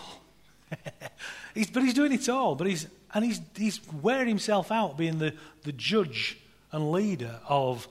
he's, 1.53 1.69
but 1.69 1.83
he's 1.83 1.93
doing 1.93 2.11
it 2.11 2.29
all. 2.29 2.55
But 2.55 2.67
he's, 2.67 2.87
and 3.13 3.23
he's, 3.23 3.41
he's 3.55 3.79
wearing 4.01 4.27
himself 4.27 4.71
out 4.71 4.97
being 4.97 5.19
the, 5.19 5.33
the 5.63 5.71
judge 5.71 6.37
and 6.71 6.91
leader 6.91 7.39
of 7.47 7.87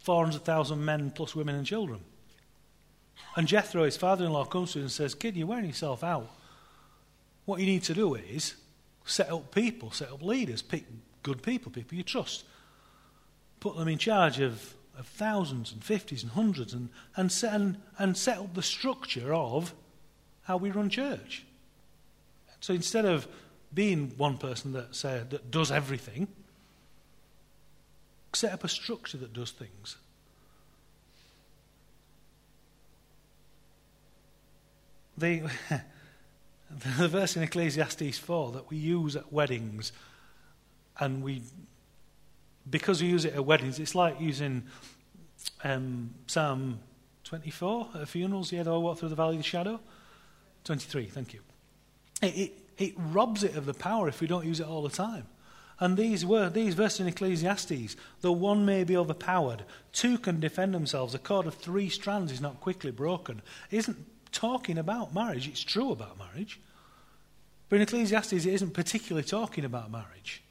400,000 0.00 0.84
men 0.84 1.10
plus 1.10 1.34
women 1.34 1.54
and 1.54 1.66
children. 1.66 2.00
And 3.36 3.48
Jethro, 3.48 3.84
his 3.84 3.96
father 3.96 4.24
in 4.24 4.32
law, 4.32 4.44
comes 4.44 4.72
to 4.72 4.78
him 4.78 4.84
and 4.84 4.92
says, 4.92 5.14
Kid, 5.14 5.36
you're 5.36 5.46
wearing 5.46 5.66
yourself 5.66 6.04
out. 6.04 6.30
What 7.44 7.60
you 7.60 7.66
need 7.66 7.82
to 7.84 7.94
do 7.94 8.14
is 8.14 8.54
set 9.04 9.30
up 9.30 9.54
people, 9.54 9.90
set 9.90 10.10
up 10.10 10.22
leaders, 10.22 10.62
pick 10.62 10.84
good 11.24 11.42
people, 11.42 11.72
people 11.72 11.96
you 11.96 12.04
trust. 12.04 12.44
Put 13.58 13.76
them 13.76 13.88
in 13.88 13.98
charge 13.98 14.38
of, 14.38 14.74
of 14.96 15.08
thousands 15.08 15.72
and 15.72 15.82
fifties 15.82 16.22
and 16.22 16.30
hundreds 16.30 16.72
and, 16.72 16.90
and, 17.16 17.32
set, 17.32 17.52
and, 17.52 17.78
and 17.98 18.16
set 18.16 18.38
up 18.38 18.54
the 18.54 18.62
structure 18.62 19.34
of 19.34 19.74
how 20.42 20.56
we 20.56 20.70
run 20.70 20.88
church. 20.88 21.44
So 22.60 22.72
instead 22.72 23.04
of 23.04 23.26
being 23.72 24.12
one 24.16 24.38
person 24.38 24.72
that, 24.74 24.94
say, 24.94 25.22
that 25.28 25.50
does 25.50 25.72
everything, 25.72 26.28
set 28.32 28.52
up 28.52 28.62
a 28.62 28.68
structure 28.68 29.18
that 29.18 29.32
does 29.32 29.50
things. 29.50 29.96
The, 35.16 35.42
the 36.70 37.08
verse 37.08 37.36
in 37.36 37.42
Ecclesiastes 37.42 38.18
4 38.18 38.52
that 38.52 38.70
we 38.70 38.76
use 38.76 39.16
at 39.16 39.32
weddings, 39.32 39.92
and 40.98 41.22
we, 41.22 41.42
because 42.68 43.02
we 43.02 43.08
use 43.08 43.24
it 43.24 43.34
at 43.34 43.44
weddings, 43.44 43.78
it's 43.78 43.94
like 43.94 44.20
using 44.20 44.64
um, 45.62 46.14
Psalm 46.26 46.78
24 47.24 47.88
at 48.00 48.08
funerals, 48.08 48.52
yeah, 48.52 48.62
though 48.62 48.76
I 48.76 48.78
walk 48.78 48.98
through 48.98 49.08
the 49.08 49.14
valley 49.14 49.36
of 49.36 49.42
the 49.42 49.44
shadow. 49.44 49.80
23, 50.64 51.06
thank 51.06 51.34
you. 51.34 51.40
It, 52.22 52.36
it, 52.36 52.52
it 52.78 52.94
robs 52.96 53.42
it 53.42 53.56
of 53.56 53.66
the 53.66 53.74
power 53.74 54.08
if 54.08 54.20
we 54.20 54.26
don't 54.26 54.44
use 54.44 54.60
it 54.60 54.66
all 54.66 54.82
the 54.82 54.90
time. 54.90 55.26
And 55.80 55.96
these 55.96 56.24
were 56.24 56.48
these 56.48 56.74
verses 56.74 57.00
in 57.00 57.08
Ecclesiastes, 57.08 57.96
though 58.20 58.32
one 58.32 58.64
may 58.64 58.84
be 58.84 58.96
overpowered, 58.96 59.64
two 59.92 60.18
can 60.18 60.38
defend 60.38 60.72
themselves. 60.72 61.14
A 61.14 61.18
cord 61.18 61.46
of 61.46 61.54
three 61.54 61.88
strands 61.88 62.30
is 62.30 62.40
not 62.40 62.60
quickly 62.60 62.92
broken. 62.92 63.42
It 63.70 63.78
isn't 63.78 63.98
talking 64.30 64.78
about 64.78 65.12
marriage. 65.12 65.48
It's 65.48 65.64
true 65.64 65.90
about 65.90 66.18
marriage. 66.18 66.60
But 67.68 67.76
in 67.76 67.82
Ecclesiastes, 67.82 68.32
it 68.32 68.46
isn't 68.46 68.72
particularly 68.72 69.26
talking 69.26 69.64
about 69.64 69.90
marriage. 69.90 70.43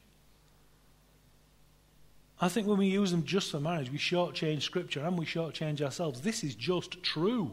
I 2.42 2.50
think 2.50 2.68
when 2.68 2.78
we 2.78 2.88
use 2.88 3.12
them 3.12 3.24
just 3.24 3.52
for 3.52 3.60
marriage, 3.60 3.92
we 3.92 3.98
shortchange 3.98 4.64
Scripture 4.64 5.02
and 5.06 5.18
we 5.18 5.26
shortchange 5.26 5.82
ourselves. 5.82 6.22
This 6.22 6.44
is 6.44 6.56
just 6.56 7.02
true. 7.04 7.52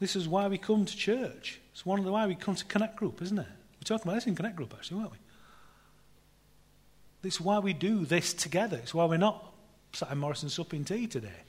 This 0.00 0.16
is 0.16 0.28
why 0.28 0.48
we 0.48 0.58
come 0.58 0.84
to 0.84 0.96
church. 0.96 1.60
It's 1.72 1.84
one 1.84 1.98
of 1.98 2.04
the 2.04 2.12
why 2.12 2.26
we 2.26 2.34
come 2.34 2.54
to 2.54 2.64
Connect 2.64 2.96
Group, 2.96 3.20
isn't 3.22 3.38
it? 3.38 3.46
We're 3.46 3.84
talking 3.84 4.08
about 4.08 4.14
this 4.16 4.26
in 4.26 4.34
Connect 4.34 4.56
Group, 4.56 4.74
actually, 4.74 4.98
weren't 4.98 5.12
we? 5.12 5.18
It's 7.24 7.40
why 7.40 7.58
we 7.58 7.72
do 7.72 8.04
this 8.04 8.32
together. 8.32 8.78
It's 8.78 8.94
why 8.94 9.04
we're 9.04 9.16
not 9.16 9.52
sat 9.92 10.10
in 10.12 10.18
Morrison 10.18 10.48
supping 10.48 10.84
tea 10.84 11.06
today. 11.06 11.42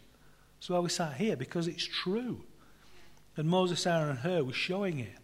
It's 0.58 0.70
why 0.70 0.80
we 0.80 0.90
sat 0.90 1.14
here, 1.14 1.36
because 1.36 1.68
it's 1.68 1.86
true. 1.86 2.44
And 3.38 3.48
Moses, 3.48 3.86
Aaron, 3.86 4.10
and 4.10 4.20
Hur 4.20 4.44
were 4.44 4.54
showing 4.54 5.00
it. 5.00 5.16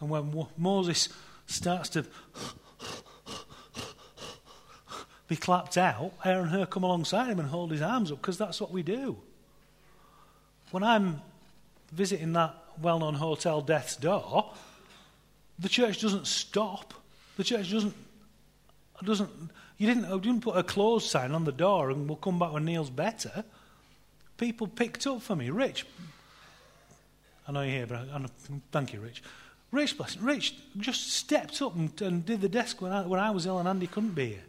And 0.00 0.10
when 0.10 0.46
Moses 0.56 1.08
starts 1.46 1.90
to 1.90 2.06
be 5.28 5.36
clapped 5.36 5.76
out, 5.76 6.12
Aaron 6.24 6.44
and 6.44 6.50
Hur 6.50 6.66
come 6.66 6.84
alongside 6.84 7.28
him 7.28 7.40
and 7.40 7.48
hold 7.48 7.70
his 7.70 7.82
arms 7.82 8.12
up, 8.12 8.20
because 8.20 8.38
that's 8.38 8.60
what 8.60 8.70
we 8.70 8.82
do. 8.82 9.16
When 10.70 10.82
I'm 10.82 11.20
visiting 11.92 12.32
that 12.34 12.54
well 12.80 12.98
known 12.98 13.14
hotel, 13.14 13.60
Death's 13.60 13.96
Door, 13.96 14.52
the 15.58 15.68
church 15.68 16.00
doesn't 16.00 16.26
stop. 16.26 16.94
The 17.36 17.44
church 17.44 17.70
doesn't, 17.70 17.94
doesn't 19.02 19.30
you 19.78 19.86
didn't, 19.86 20.22
didn't 20.22 20.40
put 20.40 20.56
a 20.56 20.62
closed 20.62 21.08
sign 21.08 21.32
on 21.32 21.44
the 21.44 21.52
door 21.52 21.90
and 21.90 22.08
we'll 22.08 22.16
come 22.16 22.38
back 22.38 22.52
when 22.52 22.64
Neil's 22.64 22.90
better. 22.90 23.44
People 24.38 24.66
picked 24.66 25.06
up 25.06 25.22
for 25.22 25.36
me. 25.36 25.50
Rich, 25.50 25.86
I 27.46 27.52
know 27.52 27.62
you're 27.62 27.70
here, 27.70 27.86
but 27.86 28.08
I, 28.12 28.16
I, 28.16 28.26
thank 28.72 28.92
you, 28.92 29.00
Rich. 29.00 29.22
Rich, 29.72 29.98
bless 29.98 30.16
Rich 30.16 30.54
just 30.78 31.12
stepped 31.12 31.60
up 31.60 31.74
and, 31.76 32.00
and 32.00 32.24
did 32.24 32.40
the 32.40 32.48
desk 32.48 32.80
when 32.80 32.92
I, 32.92 33.06
when 33.06 33.20
I 33.20 33.30
was 33.30 33.46
ill 33.46 33.58
and 33.58 33.68
Andy 33.68 33.86
couldn't 33.86 34.14
be 34.14 34.30
here. 34.30 34.44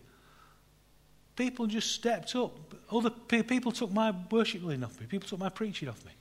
People 1.38 1.68
just 1.68 1.92
stepped 1.92 2.36
up. 2.36 2.52
Other 2.92 3.12
people 3.12 3.72
took 3.72 3.92
my 3.92 4.14
worship 4.32 4.64
leading 4.64 4.84
off 4.84 5.00
me. 5.00 5.06
People 5.06 5.30
took 5.30 5.40
my 5.40 5.50
preaching 5.50 5.88
off 5.88 6.04
me. 6.04 6.12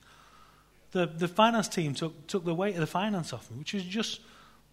The, 0.91 1.07
the 1.07 1.27
finance 1.27 1.67
team 1.67 1.93
took, 1.95 2.27
took 2.27 2.45
the 2.45 2.53
weight 2.53 2.75
of 2.75 2.81
the 2.81 2.87
finance 2.87 3.33
off 3.33 3.49
me, 3.51 3.57
which 3.57 3.73
is 3.73 3.83
just, 3.83 4.21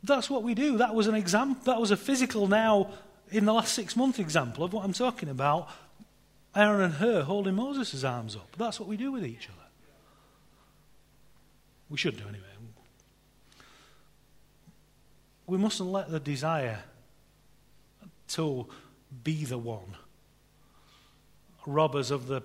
that's 0.04 0.28
what 0.28 0.42
we 0.42 0.54
do. 0.54 0.76
That 0.76 0.94
was 0.94 1.07
an 1.07 1.14
example, 1.14 1.64
that 1.64 1.80
was 1.80 1.90
a 1.90 1.96
physical 1.96 2.46
now, 2.46 2.90
in 3.30 3.46
the 3.46 3.54
last 3.54 3.72
six 3.72 3.96
month 3.96 4.20
example 4.20 4.62
of 4.62 4.72
what 4.72 4.85
I'm 4.85 4.92
talking 4.92 5.30
about. 5.30 5.68
Aaron 6.54 6.83
and 6.83 6.94
Hur 6.94 7.22
holding 7.22 7.54
Moses' 7.54 8.04
arms 8.04 8.37
up. 8.37 8.54
That's 8.57 8.78
what 8.78 8.88
we 8.88 8.96
do 8.96 9.11
with 9.11 9.24
each 9.24 9.48
other. 9.48 9.66
We 11.88 11.96
should 11.96 12.16
do 12.16 12.24
anyway. 12.28 12.44
We 15.46 15.59
mustn't 15.59 15.90
let 15.90 16.11
the 16.11 16.20
desire 16.20 16.80
to 18.28 18.66
be 19.22 19.44
the 19.44 19.59
one 19.59 19.96
rob 21.66 21.94
us 21.94 22.11
of 22.11 22.27
the 22.27 22.42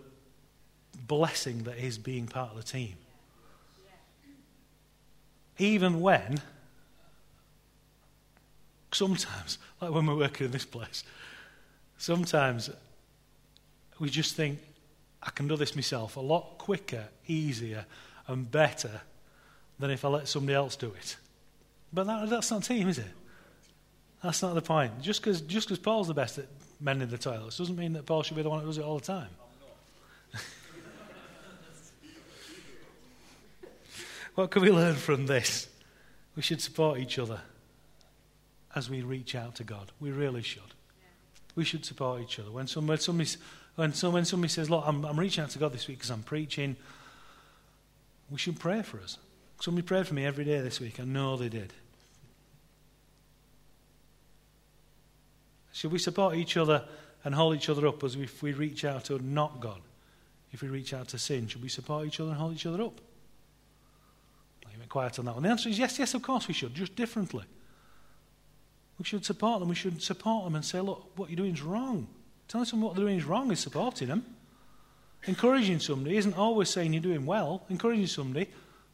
blessing 1.07 1.63
that 1.63 1.77
is 1.77 1.97
being 1.97 2.27
part 2.27 2.51
of 2.51 2.57
the 2.57 2.63
team 2.63 2.95
even 5.59 5.99
when 5.99 6.41
sometimes, 8.91 9.59
like 9.81 9.91
when 9.91 10.05
we're 10.07 10.15
working 10.15 10.45
in 10.45 10.51
this 10.51 10.65
place, 10.65 11.03
sometimes 11.97 12.69
we 13.99 14.09
just 14.09 14.35
think, 14.35 14.59
I 15.21 15.29
can 15.31 15.47
do 15.47 15.57
this 15.57 15.75
myself 15.75 16.15
a 16.15 16.21
lot 16.21 16.57
quicker, 16.57 17.09
easier, 17.27 17.85
and 18.27 18.49
better 18.49 19.01
than 19.77 19.91
if 19.91 20.05
I 20.05 20.07
let 20.07 20.27
somebody 20.27 20.55
else 20.55 20.77
do 20.77 20.87
it. 20.87 21.17
But 21.91 22.07
that, 22.07 22.29
that's 22.29 22.51
not 22.51 22.63
team, 22.63 22.87
is 22.87 22.99
it? 22.99 23.07
That's 24.23 24.41
not 24.41 24.53
the 24.55 24.61
point. 24.61 25.01
Just 25.01 25.21
because 25.21 25.41
just 25.41 25.81
Paul's 25.81 26.07
the 26.07 26.13
best 26.13 26.37
at 26.37 26.45
mending 26.79 27.09
the 27.09 27.17
toilets 27.17 27.57
doesn't 27.57 27.77
mean 27.77 27.93
that 27.93 28.05
Paul 28.05 28.23
should 28.23 28.35
be 28.35 28.43
the 28.43 28.49
one 28.49 28.59
that 28.59 28.65
does 28.65 28.77
it 28.77 28.83
all 28.83 28.99
the 28.99 29.05
time. 29.05 29.29
What 34.35 34.51
can 34.51 34.61
we 34.61 34.71
learn 34.71 34.95
from 34.95 35.25
this? 35.25 35.67
We 36.37 36.41
should 36.41 36.61
support 36.61 36.97
each 36.99 37.19
other 37.19 37.41
as 38.73 38.89
we 38.89 39.01
reach 39.01 39.35
out 39.35 39.55
to 39.55 39.65
God. 39.65 39.91
We 39.99 40.11
really 40.11 40.43
should. 40.43 40.63
We 41.55 41.65
should 41.65 41.83
support 41.83 42.21
each 42.21 42.39
other. 42.39 42.49
When 42.49 42.65
somebody, 42.65 43.01
somebody, 43.01 43.29
when, 43.75 43.91
when 43.91 44.23
somebody 44.23 44.49
says, 44.49 44.69
Look, 44.69 44.85
I'm, 44.87 45.03
I'm 45.03 45.19
reaching 45.19 45.43
out 45.43 45.49
to 45.49 45.59
God 45.59 45.73
this 45.73 45.89
week 45.89 45.97
because 45.97 46.11
I'm 46.11 46.23
preaching, 46.23 46.77
we 48.29 48.37
should 48.37 48.57
pray 48.57 48.81
for 48.81 49.01
us. 49.01 49.17
Somebody 49.59 49.85
prayed 49.85 50.07
for 50.07 50.13
me 50.13 50.25
every 50.25 50.45
day 50.45 50.61
this 50.61 50.79
week. 50.79 51.01
I 51.01 51.03
know 51.03 51.35
they 51.35 51.49
did. 51.49 51.73
Should 55.79 55.93
we 55.93 55.99
support 55.99 56.35
each 56.35 56.57
other 56.57 56.83
and 57.23 57.33
hold 57.33 57.55
each 57.55 57.69
other 57.69 57.87
up 57.87 58.03
as 58.03 58.15
if 58.15 58.43
we 58.43 58.51
reach 58.51 58.83
out 58.83 59.05
to 59.05 59.17
not 59.25 59.61
God? 59.61 59.79
If 60.51 60.61
we 60.61 60.67
reach 60.67 60.93
out 60.93 61.07
to 61.09 61.17
sin, 61.17 61.47
should 61.47 61.61
we 61.63 61.69
support 61.69 62.05
each 62.05 62.19
other 62.19 62.31
and 62.31 62.37
hold 62.37 62.53
each 62.53 62.65
other 62.65 62.83
up? 62.83 62.99
quiet 64.89 65.17
on 65.19 65.25
that 65.25 65.35
one. 65.35 65.43
The 65.43 65.49
answer 65.49 65.69
is 65.69 65.79
yes, 65.79 65.97
yes, 65.97 66.13
of 66.15 66.21
course 66.21 66.49
we 66.49 66.53
should, 66.53 66.75
just 66.75 66.97
differently. 66.97 67.45
We 68.97 69.05
should 69.05 69.23
support 69.23 69.61
them. 69.61 69.69
We 69.69 69.75
should 69.75 70.01
support 70.01 70.43
them 70.43 70.55
and 70.55 70.65
say, 70.65 70.81
look, 70.81 71.11
what 71.15 71.29
you're 71.29 71.37
doing 71.37 71.53
is 71.53 71.61
wrong. 71.61 72.07
Telling 72.49 72.65
someone 72.65 72.87
what 72.87 72.95
they're 72.97 73.05
doing 73.05 73.17
is 73.17 73.23
wrong 73.23 73.49
is 73.49 73.61
supporting 73.61 74.09
them. 74.09 74.25
Encouraging 75.27 75.79
somebody 75.79 76.17
isn't 76.17 76.37
always 76.37 76.67
saying 76.67 76.91
you're 76.91 77.01
doing 77.01 77.25
well. 77.25 77.63
Encouraging 77.69 78.07
somebody, 78.07 78.49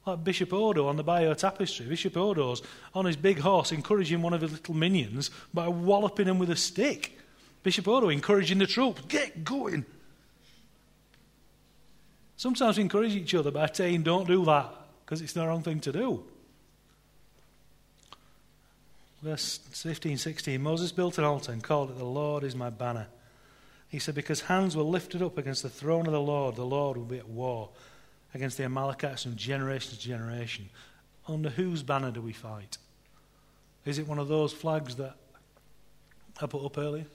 like 0.06 0.24
Bishop 0.24 0.54
Odo 0.54 0.88
on 0.88 0.98
the 0.98 1.04
Bayeux 1.04 1.36
Tapestry. 1.36 1.86
Bishop 1.88 2.16
Odo's 2.16 2.62
on 2.94 3.06
his 3.06 3.16
big 3.16 3.40
horse 3.40 3.72
encouraging 3.72 4.22
one 4.22 4.34
of 4.34 4.42
his 4.42 4.52
little 4.52 4.76
minions 4.76 5.32
by 5.54 5.68
walloping 5.68 6.28
him 6.28 6.38
with 6.38 6.50
a 6.50 6.56
stick. 6.56 7.18
Bishop 7.64 7.88
Odo 7.88 8.10
encouraging 8.10 8.60
the 8.60 8.68
troops, 8.68 9.02
get 9.08 9.44
going. 9.44 9.86
Sometimes 12.38 12.78
we 12.78 12.84
encourage 12.84 13.16
each 13.16 13.34
other 13.34 13.50
by 13.50 13.68
saying, 13.72 14.04
don't 14.04 14.28
do 14.28 14.46
that 14.46 14.70
because 15.04 15.22
it's 15.22 15.34
the 15.34 15.46
wrong 15.46 15.64
thing 15.64 15.80
to 15.80 15.92
do. 15.92 16.24
Verse 19.24 19.58
15, 19.72 20.18
16 20.18 20.62
Moses 20.62 20.92
built 20.92 21.18
an 21.18 21.24
altar 21.24 21.52
and 21.52 21.64
called 21.64 21.90
it, 21.90 21.98
The 21.98 22.04
Lord 22.04 22.44
is 22.44 22.56
my 22.56 22.70
banner. 22.70 23.08
He 23.90 23.98
said, 23.98 24.14
Because 24.14 24.42
hands 24.42 24.76
were 24.76 24.84
lifted 24.84 25.24
up 25.24 25.40
against 25.40 25.64
the 25.64 25.70
throne 25.70 26.06
of 26.06 26.14
the 26.14 26.22
Lord, 26.22 26.56
the 26.56 26.66
Lord 26.66 26.98
will 26.98 27.06
be 27.06 27.18
at 27.18 27.28
war 27.28 27.70
against 28.36 28.58
the 28.58 28.66
Amalekites 28.66 29.24
from 29.24 29.36
generation 29.38 29.92
to 29.92 30.00
generation. 30.00 30.70
Under 31.28 31.50
whose 31.50 31.82
banner 31.82 32.12
do 32.12 32.22
we 32.22 32.34
fight? 32.34 32.78
Is 33.86 33.98
it 33.98 34.08
one 34.08 34.20
of 34.20 34.28
those 34.28 34.52
flags 34.52 34.98
that 34.98 35.16
I 36.42 36.46
put 36.46 36.64
up 36.64 36.78
earlier? 36.78 37.06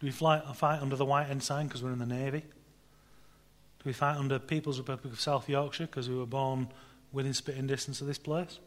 Do 0.00 0.06
we 0.06 0.10
fly, 0.10 0.40
fight 0.54 0.82
under 0.82 0.96
the 0.96 1.04
white 1.04 1.30
ensign 1.30 1.68
because 1.68 1.82
we're 1.82 1.92
in 1.92 2.00
the 2.00 2.06
Navy? 2.06 2.40
Do 2.40 3.84
we 3.84 3.92
fight 3.92 4.16
under 4.16 4.38
People's 4.38 4.78
Republic 4.78 5.12
of 5.12 5.20
South 5.20 5.48
Yorkshire 5.48 5.86
because 5.86 6.08
we 6.08 6.16
were 6.16 6.26
born 6.26 6.68
within 7.12 7.32
spitting 7.32 7.68
distance 7.68 8.00
of 8.00 8.08
this 8.08 8.18
place? 8.18 8.58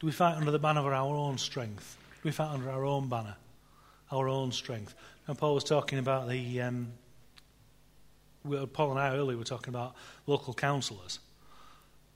Do 0.00 0.06
we 0.06 0.12
fight 0.12 0.36
under 0.36 0.50
the 0.50 0.58
banner 0.58 0.80
of 0.80 0.86
our 0.86 1.14
own 1.14 1.36
strength? 1.36 1.98
Do 2.22 2.28
we 2.28 2.32
fight 2.32 2.52
under 2.52 2.70
our 2.70 2.86
own 2.86 3.08
banner, 3.10 3.36
our 4.10 4.28
own 4.28 4.50
strength? 4.50 4.94
And 5.26 5.36
Paul 5.36 5.54
was 5.54 5.64
talking 5.64 5.98
about 5.98 6.26
the. 6.26 6.62
Um, 6.62 6.92
Paul 8.72 8.90
and 8.90 9.00
I 9.00 9.16
earlier 9.16 9.36
were 9.36 9.44
talking 9.44 9.72
about 9.72 9.94
local 10.26 10.54
councillors 10.54 11.18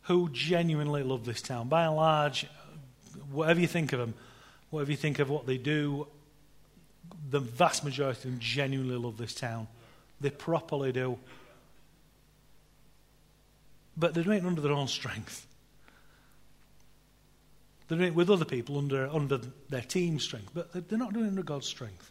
who 0.03 0.29
genuinely 0.31 1.03
love 1.03 1.25
this 1.25 1.43
town. 1.43 1.69
By 1.69 1.85
and 1.85 1.97
large, 1.97 2.47
whatever 3.31 3.61
you 3.61 3.67
think 3.67 3.93
of 3.93 3.99
them, 3.99 4.15
whatever 4.71 4.91
you 4.91 4.97
think 4.97 5.19
of 5.19 5.31
what 5.31 5.47
they 5.47 5.59
do, 5.59 6.07
the 7.31 7.41
vast 7.41 7.85
majority 7.85 8.19
of 8.19 8.23
them 8.25 8.37
genuinely 8.39 8.97
love 8.97 9.17
this 9.17 9.35
town. 9.35 9.67
They 10.21 10.31
properly 10.31 10.93
do. 10.93 11.19
But 13.97 14.15
they're 14.15 14.25
doing 14.25 14.45
it 14.45 14.47
under 14.47 14.61
their 14.61 14.73
own 14.73 14.89
strength. 14.89 15.47
They're 17.89 17.99
doing 17.99 18.09
it 18.09 18.15
with 18.15 18.31
other 18.31 18.45
people 18.45 18.79
under, 18.79 19.09
under 19.09 19.41
their 19.69 19.83
team 19.83 20.19
strength, 20.19 20.51
but 20.55 20.89
they're 20.89 20.99
not 20.99 21.13
doing 21.13 21.27
it 21.27 21.29
under 21.29 21.43
God's 21.43 21.67
strength. 21.67 22.11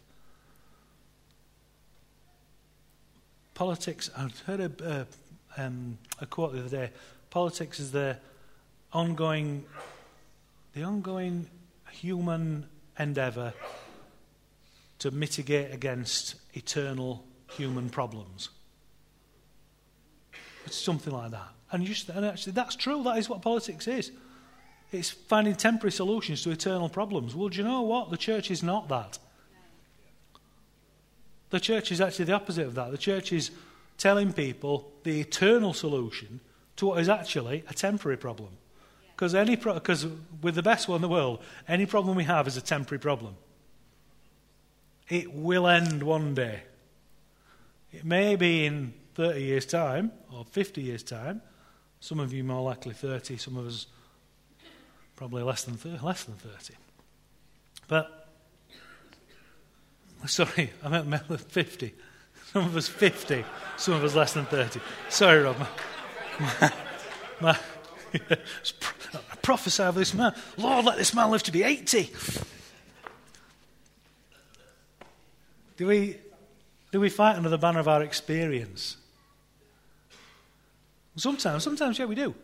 Politics, 3.54 4.10
I 4.16 4.28
heard 4.46 4.60
a, 4.60 4.84
uh, 4.84 5.04
um, 5.56 5.98
a 6.20 6.26
quote 6.26 6.52
the 6.52 6.60
other 6.60 6.68
day. 6.68 6.90
Politics 7.30 7.78
is 7.80 7.92
the 7.92 8.18
ongoing, 8.92 9.64
the 10.74 10.82
ongoing 10.82 11.48
human 11.90 12.66
endeavour 12.98 13.54
to 14.98 15.10
mitigate 15.10 15.72
against 15.72 16.36
eternal 16.54 17.24
human 17.56 17.90
problems. 17.90 18.50
It's 20.66 20.76
something 20.76 21.12
like 21.12 21.30
that. 21.30 21.48
And, 21.70 21.86
and 22.14 22.24
actually, 22.26 22.52
that's 22.52 22.76
true. 22.76 23.02
That 23.02 23.18
is 23.18 23.28
what 23.28 23.42
politics 23.42 23.86
is. 23.86 24.12
It's 24.92 25.10
finding 25.10 25.54
temporary 25.54 25.92
solutions 25.92 26.42
to 26.42 26.50
eternal 26.50 26.88
problems. 26.88 27.34
Well, 27.34 27.48
do 27.48 27.58
you 27.58 27.64
know 27.64 27.82
what? 27.82 28.10
The 28.10 28.16
church 28.16 28.50
is 28.50 28.62
not 28.62 28.88
that. 28.88 29.18
The 31.54 31.60
church 31.60 31.92
is 31.92 32.00
actually 32.00 32.24
the 32.24 32.32
opposite 32.32 32.66
of 32.66 32.74
that. 32.74 32.90
The 32.90 32.98
church 32.98 33.32
is 33.32 33.52
telling 33.96 34.32
people 34.32 34.90
the 35.04 35.20
eternal 35.20 35.72
solution 35.72 36.40
to 36.74 36.86
what 36.86 36.98
is 36.98 37.08
actually 37.08 37.62
a 37.68 37.72
temporary 37.72 38.16
problem. 38.16 38.48
Because 39.14 39.36
any 39.36 39.54
because 39.54 40.04
pro- 40.04 40.16
with 40.42 40.56
the 40.56 40.64
best 40.64 40.88
one 40.88 40.96
in 40.96 41.02
the 41.02 41.08
world, 41.08 41.40
any 41.68 41.86
problem 41.86 42.16
we 42.16 42.24
have 42.24 42.48
is 42.48 42.56
a 42.56 42.60
temporary 42.60 42.98
problem. 42.98 43.36
It 45.08 45.32
will 45.32 45.68
end 45.68 46.02
one 46.02 46.34
day. 46.34 46.64
It 47.92 48.04
may 48.04 48.34
be 48.34 48.66
in 48.66 48.92
30 49.14 49.40
years' 49.40 49.64
time 49.64 50.10
or 50.32 50.44
50 50.44 50.82
years' 50.82 51.04
time. 51.04 51.40
Some 52.00 52.18
of 52.18 52.32
you 52.32 52.42
more 52.42 52.62
likely 52.62 52.94
30, 52.94 53.36
some 53.36 53.56
of 53.56 53.68
us 53.68 53.86
probably 55.14 55.44
less 55.44 55.62
than 55.62 55.76
30, 55.76 56.04
less 56.04 56.24
than 56.24 56.34
30. 56.34 56.74
But 57.86 58.23
sorry, 60.26 60.72
I 60.82 61.02
meant 61.02 61.40
50. 61.40 61.94
Some 62.52 62.66
of 62.66 62.76
us 62.76 62.88
50, 62.88 63.44
some 63.76 63.94
of 63.94 64.04
us 64.04 64.14
less 64.14 64.32
than 64.32 64.46
30. 64.46 64.80
Sorry, 65.08 65.42
Rob. 65.42 65.56
My, 66.40 66.72
my, 67.40 67.58
I 68.30 69.36
prophesy 69.42 69.82
over 69.82 69.98
this 69.98 70.14
man. 70.14 70.34
Lord, 70.56 70.84
let 70.84 70.96
this 70.96 71.14
man 71.14 71.30
live 71.30 71.42
to 71.44 71.52
be 71.52 71.62
80. 71.62 72.10
Do 75.76 75.86
we, 75.88 76.16
do 76.92 77.00
we 77.00 77.08
fight 77.08 77.36
under 77.36 77.48
the 77.48 77.58
banner 77.58 77.80
of 77.80 77.88
our 77.88 78.02
experience? 78.02 78.96
Sometimes, 81.16 81.62
sometimes, 81.62 81.98
yeah, 81.98 82.04
we 82.04 82.14
do. 82.14 82.34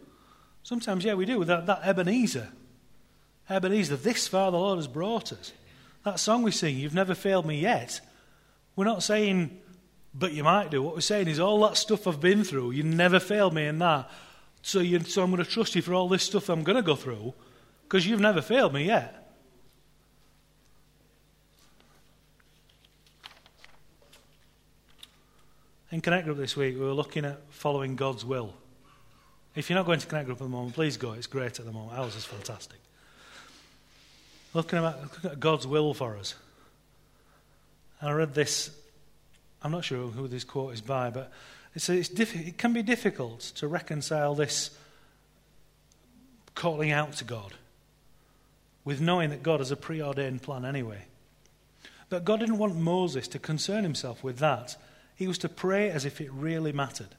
Sometimes, 0.62 1.05
yeah, 1.05 1.14
we 1.14 1.25
do. 1.25 1.45
That, 1.45 1.66
that 1.66 1.81
Ebenezer. 1.85 2.49
Ebenezer, 3.49 3.97
this 3.97 4.29
far 4.29 4.51
the 4.51 4.59
Lord 4.59 4.79
has 4.79 4.87
brought 4.87 5.33
us. 5.33 5.53
That 6.05 6.19
song 6.19 6.43
we 6.43 6.51
sing, 6.51 6.79
You've 6.79 6.95
Never 6.95 7.15
Failed 7.15 7.47
Me 7.47 7.61
Yet. 7.61 8.01
We're 8.75 8.85
not 8.85 9.03
saying, 9.03 9.59
but 10.15 10.33
you 10.33 10.43
might 10.43 10.71
do. 10.71 10.83
What 10.83 10.95
we're 10.95 11.01
saying 11.01 11.29
is, 11.29 11.39
all 11.39 11.61
that 11.63 11.77
stuff 11.77 12.07
I've 12.07 12.21
been 12.21 12.43
through, 12.45 12.71
you 12.71 12.83
never 12.83 13.21
failed 13.21 13.53
me 13.53 13.67
in 13.67 13.79
that. 13.81 14.11
So, 14.63 14.81
you, 14.81 15.01
so 15.01 15.23
I'm 15.23 15.31
going 15.31 15.45
to 15.45 15.51
trust 15.51 15.75
you 15.75 15.83
for 15.83 15.95
all 15.95 16.09
this 16.09 16.23
stuff 16.23 16.49
I'm 16.49 16.63
going 16.63 16.77
to 16.77 16.83
go 16.83 16.97
through 16.97 17.35
because 17.83 18.07
you've 18.07 18.21
never 18.21 18.41
failed 18.41 18.73
me 18.73 18.85
yet. 18.85 19.17
In 25.93 26.01
Connect 26.01 26.25
Group 26.25 26.39
this 26.39 26.57
week, 26.57 26.77
we 26.77 26.85
were 26.85 26.93
looking 26.93 27.25
at 27.25 27.41
following 27.51 27.97
God's 27.97 28.25
will. 28.25 28.55
If 29.57 29.69
you're 29.69 29.79
not 29.79 29.87
going 29.87 29.99
to 29.99 30.07
Connect 30.07 30.27
Group 30.27 30.39
at 30.39 30.45
the 30.45 30.49
moment, 30.49 30.75
please 30.75 30.97
go. 30.97 31.13
It's 31.13 31.27
great 31.27 31.59
at 31.59 31.67
the 31.67 31.73
moment. 31.73 31.99
Ours 31.99 32.15
is 32.15 32.25
fantastic. 32.25 32.79
Looking 34.53 34.79
at, 34.85 35.01
looking 35.03 35.31
at 35.31 35.41
God's 35.41 35.67
will 35.67 35.95
for 35.95 36.17
us. 36.17 36.35
And 38.01 38.11
I 38.11 38.13
read 38.13 38.35
this, 38.35 38.71
I'm 39.63 39.71
not 39.71 39.85
sure 39.85 40.09
who 40.09 40.27
this 40.27 40.45
quote 40.45 40.75
is 40.75 40.81
by, 40.81 41.11
but 41.11 41.31
it's, 41.75 41.89
it's 41.89 42.11
it 42.11 42.59
can 42.59 42.73
be 42.73 42.83
difficult 42.83 43.41
to 43.57 43.69
reconcile 43.69 44.35
this 44.35 44.71
calling 46.55 46.91
out 46.91 47.13
to 47.15 47.25
God 47.25 47.55
with 48.85 49.01
knowing 49.01 49.31
that 49.31 49.43
God 49.43 49.61
has 49.61 49.71
a 49.71 49.77
preordained 49.77 50.43
plan 50.43 50.65
anyway. 50.65 51.05
But 52.09 52.25
God 52.25 52.41
didn't 52.41 52.59
want 52.59 52.75
Moses 52.75 53.29
to 53.29 53.39
concern 53.39 53.85
himself 53.85 54.25
with 54.25 54.39
that. 54.39 54.77
He 55.15 55.29
was 55.29 55.39
to 55.39 55.49
pray 55.49 55.91
as 55.91 56.05
if 56.05 56.21
it 56.21 56.33
really 56.33 56.73
mattered. 56.73 57.15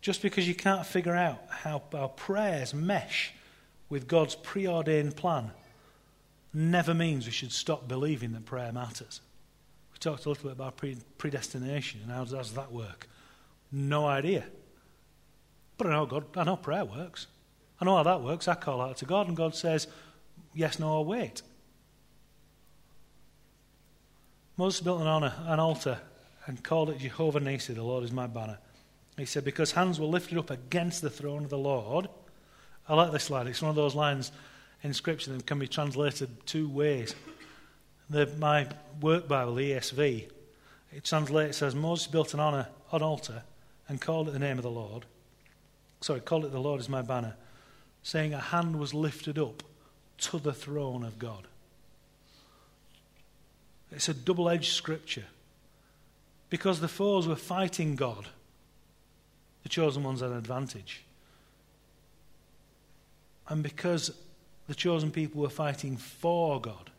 Just 0.00 0.22
because 0.22 0.46
you 0.46 0.54
can't 0.54 0.86
figure 0.86 1.16
out 1.16 1.40
how 1.48 1.82
our 1.94 2.08
prayers 2.08 2.74
mesh 2.74 3.32
with 3.88 4.06
God's 4.06 4.34
preordained 4.36 5.16
plan 5.16 5.50
never 6.54 6.94
means 6.94 7.26
we 7.26 7.32
should 7.32 7.52
stop 7.52 7.88
believing 7.88 8.32
that 8.32 8.44
prayer 8.44 8.72
matters. 8.72 9.20
We 9.92 9.98
talked 9.98 10.24
a 10.24 10.28
little 10.28 10.44
bit 10.44 10.52
about 10.52 10.80
predestination 11.18 12.00
and 12.02 12.10
how 12.10 12.24
does 12.24 12.52
that 12.52 12.72
work? 12.72 13.08
No 13.72 14.06
idea. 14.06 14.44
But 15.76 15.88
I 15.88 15.90
know 15.90 16.06
God, 16.06 16.24
I 16.36 16.44
know 16.44 16.56
prayer 16.56 16.84
works. 16.84 17.26
I 17.80 17.84
know 17.84 17.96
how 17.96 18.04
that 18.04 18.22
works. 18.22 18.46
I 18.46 18.54
call 18.54 18.80
out 18.80 18.98
to 18.98 19.04
God, 19.04 19.26
and 19.26 19.36
God 19.36 19.54
says, 19.54 19.88
yes, 20.54 20.78
no, 20.78 20.98
or 20.98 21.04
wait. 21.04 21.42
Moses 24.56 24.80
built 24.80 25.00
an, 25.00 25.08
honor, 25.08 25.34
an 25.46 25.58
altar 25.58 25.98
and 26.46 26.62
called 26.62 26.90
it 26.90 26.98
Jehovah 26.98 27.40
Nissi, 27.40 27.74
the 27.74 27.82
Lord 27.82 28.04
is 28.04 28.12
my 28.12 28.26
banner. 28.26 28.58
He 29.16 29.24
said, 29.24 29.44
because 29.44 29.72
hands 29.72 29.98
were 29.98 30.06
lifted 30.06 30.38
up 30.38 30.50
against 30.50 31.02
the 31.02 31.10
throne 31.10 31.44
of 31.44 31.50
the 31.50 31.58
Lord. 31.58 32.08
I 32.88 32.94
like 32.94 33.12
this 33.12 33.30
line. 33.30 33.46
It's 33.46 33.62
one 33.62 33.70
of 33.70 33.76
those 33.76 33.94
lines 33.94 34.30
in 34.84 34.92
Scripture 34.92 35.32
that 35.32 35.46
can 35.46 35.58
be 35.58 35.66
translated 35.66 36.28
two 36.46 36.68
ways. 36.68 37.16
The, 38.10 38.26
my 38.38 38.68
work 39.00 39.26
Bible, 39.26 39.54
ESV, 39.54 40.28
it 40.92 41.04
translates 41.04 41.62
as 41.62 41.74
Moses 41.74 42.06
built 42.06 42.34
an, 42.34 42.40
honor, 42.40 42.68
an 42.92 43.02
altar 43.02 43.42
and 43.88 44.00
called 44.00 44.28
it 44.28 44.32
the 44.32 44.38
name 44.38 44.58
of 44.58 44.62
the 44.62 44.70
Lord. 44.70 45.06
Sorry, 46.02 46.20
called 46.20 46.44
it 46.44 46.52
the 46.52 46.60
Lord 46.60 46.80
is 46.80 46.88
my 46.90 47.00
banner, 47.00 47.34
saying 48.02 48.34
a 48.34 48.38
hand 48.38 48.78
was 48.78 48.92
lifted 48.92 49.38
up 49.38 49.62
to 50.18 50.38
the 50.38 50.52
throne 50.52 51.02
of 51.02 51.18
God. 51.18 51.46
It's 53.90 54.10
a 54.10 54.14
double 54.14 54.50
edged 54.50 54.72
scripture 54.72 55.24
because 56.50 56.80
the 56.80 56.88
foes 56.88 57.26
were 57.26 57.36
fighting 57.36 57.96
God. 57.96 58.26
The 59.62 59.70
chosen 59.70 60.02
ones 60.02 60.20
had 60.20 60.30
an 60.30 60.36
advantage. 60.36 61.02
And 63.48 63.62
because 63.62 64.12
the 64.66 64.74
chosen 64.74 65.10
people 65.10 65.42
were 65.42 65.50
fighting 65.50 65.96
for 65.96 66.60
God, 66.60 66.90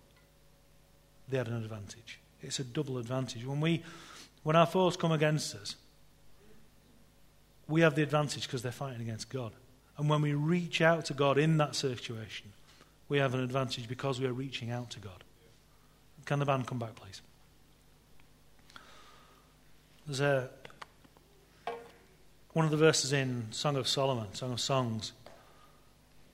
they 1.27 1.37
had 1.37 1.47
an 1.47 1.55
advantage. 1.55 2.19
It's 2.41 2.59
a 2.59 2.63
double 2.63 2.97
advantage. 2.97 3.45
When, 3.45 3.59
we, 3.59 3.83
when 4.43 4.55
our 4.55 4.67
foes 4.67 4.95
come 4.95 5.11
against 5.11 5.55
us, 5.55 5.75
we 7.67 7.81
have 7.81 7.95
the 7.95 8.03
advantage 8.03 8.43
because 8.43 8.61
they're 8.61 8.71
fighting 8.71 9.01
against 9.01 9.29
God. 9.29 9.51
And 9.97 10.09
when 10.09 10.21
we 10.21 10.33
reach 10.33 10.81
out 10.81 11.05
to 11.05 11.13
God 11.13 11.37
in 11.37 11.57
that 11.57 11.75
situation, 11.75 12.51
we 13.09 13.17
have 13.17 13.33
an 13.33 13.39
advantage 13.39 13.87
because 13.87 14.19
we 14.19 14.27
are 14.27 14.33
reaching 14.33 14.69
out 14.69 14.89
to 14.91 14.99
God. 14.99 15.23
Can 16.25 16.39
the 16.39 16.45
band 16.45 16.67
come 16.67 16.79
back, 16.79 16.95
please? 16.95 17.21
There's 20.05 20.19
a, 20.19 20.49
one 22.53 22.65
of 22.65 22.71
the 22.71 22.77
verses 22.77 23.13
in 23.13 23.47
Song 23.51 23.75
of 23.75 23.87
Solomon, 23.87 24.33
Song 24.33 24.51
of 24.51 24.59
Songs, 24.59 25.13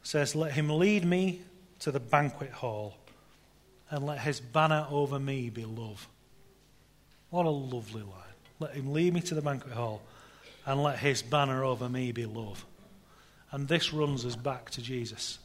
says, 0.04 0.36
Let 0.36 0.54
him 0.54 0.70
lead 0.70 1.06
me 1.06 1.42
to 1.80 1.92
the 1.92 2.00
banquet 2.00 2.52
hall, 2.52 2.96
and 3.90 4.06
let 4.06 4.20
his 4.20 4.40
banner 4.40 4.86
over 4.90 5.20
me 5.20 5.50
be 5.50 5.66
love. 5.66 6.08
What 7.30 7.46
a 7.46 7.50
lovely 7.50 8.02
line. 8.02 8.12
Let 8.60 8.74
him 8.74 8.94
lead 8.94 9.14
me 9.14 9.22
to 9.22 9.36
the 9.36 9.42
banquet 9.42 9.74
hall, 9.74 10.02
and 10.66 10.84
let 10.84 11.00
his 11.00 11.22
banner 11.22 11.64
over 11.64 11.90
me 11.90 12.12
be 12.12 12.26
love. 12.26 12.66
And 13.52 13.68
this 13.68 13.92
runs 13.94 14.26
us 14.26 14.36
back 14.36 14.70
to 14.72 14.82
Jesus. 14.82 15.40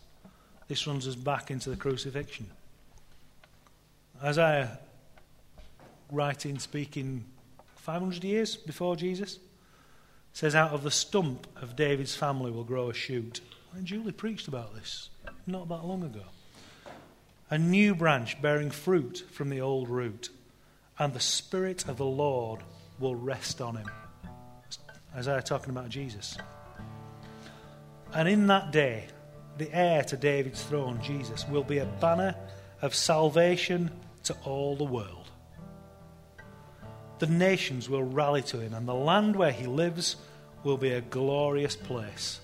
This 0.69 0.87
runs 0.87 1.07
us 1.07 1.15
back 1.15 1.51
into 1.51 1.71
the 1.71 1.77
crucifixion. 1.77 2.51
Isaiah, 4.23 4.79
writing, 6.11 6.59
speaking 6.59 7.25
500 7.77 8.25
years 8.25 8.57
before 8.57 8.97
Jesus, 8.97 9.39
says, 10.33 10.55
Out 10.55 10.73
of 10.73 10.83
the 10.83 10.91
stump 10.91 11.47
of 11.61 11.77
David's 11.77 12.15
family 12.15 12.51
will 12.51 12.65
grow 12.65 12.91
a 12.91 12.95
shoot. 12.95 13.41
And 13.77 13.85
Julie 13.85 14.13
preached 14.13 14.49
about 14.49 14.75
this 14.75 15.11
not 15.47 15.69
that 15.69 15.85
long 15.85 16.03
ago. 16.03 16.23
A 17.51 17.59
new 17.59 17.95
branch 17.95 18.41
bearing 18.41 18.71
fruit 18.71 19.23
from 19.31 19.51
the 19.51 19.61
old 19.61 19.91
root, 19.91 20.31
and 20.99 21.13
the 21.13 21.21
Spirit 21.21 21.87
of 21.87 21.99
the 21.99 22.07
Lord 22.07 22.61
will 22.99 23.15
rest 23.15 23.61
on 23.61 23.77
him. 23.77 23.91
Isaiah 25.15 25.43
talking 25.43 25.71
about 25.71 25.91
Jesus. 25.91 26.39
And 28.15 28.27
in 28.27 28.47
that 28.47 28.73
day, 28.73 29.09
the 29.59 29.71
heir 29.75 30.03
to 30.05 30.17
David's 30.17 30.63
throne, 30.63 30.99
Jesus, 31.03 31.47
will 31.47 31.63
be 31.63 31.79
a 31.79 31.87
banner 32.01 32.35
of 32.81 32.95
salvation 32.95 33.91
to 34.23 34.35
all 34.45 34.75
the 34.75 34.85
world. 34.85 35.31
The 37.19 37.27
nations 37.27 37.91
will 37.91 38.05
rally 38.05 38.43
to 38.45 38.59
him, 38.59 38.73
and 38.73 38.89
the 38.89 38.95
land 38.95 39.37
where 39.37 39.53
he 39.53 39.67
lives 39.67 40.17
will 40.65 40.79
be 40.79 40.93
a 40.93 41.03
glorious 41.03 41.77
place. 41.77 42.41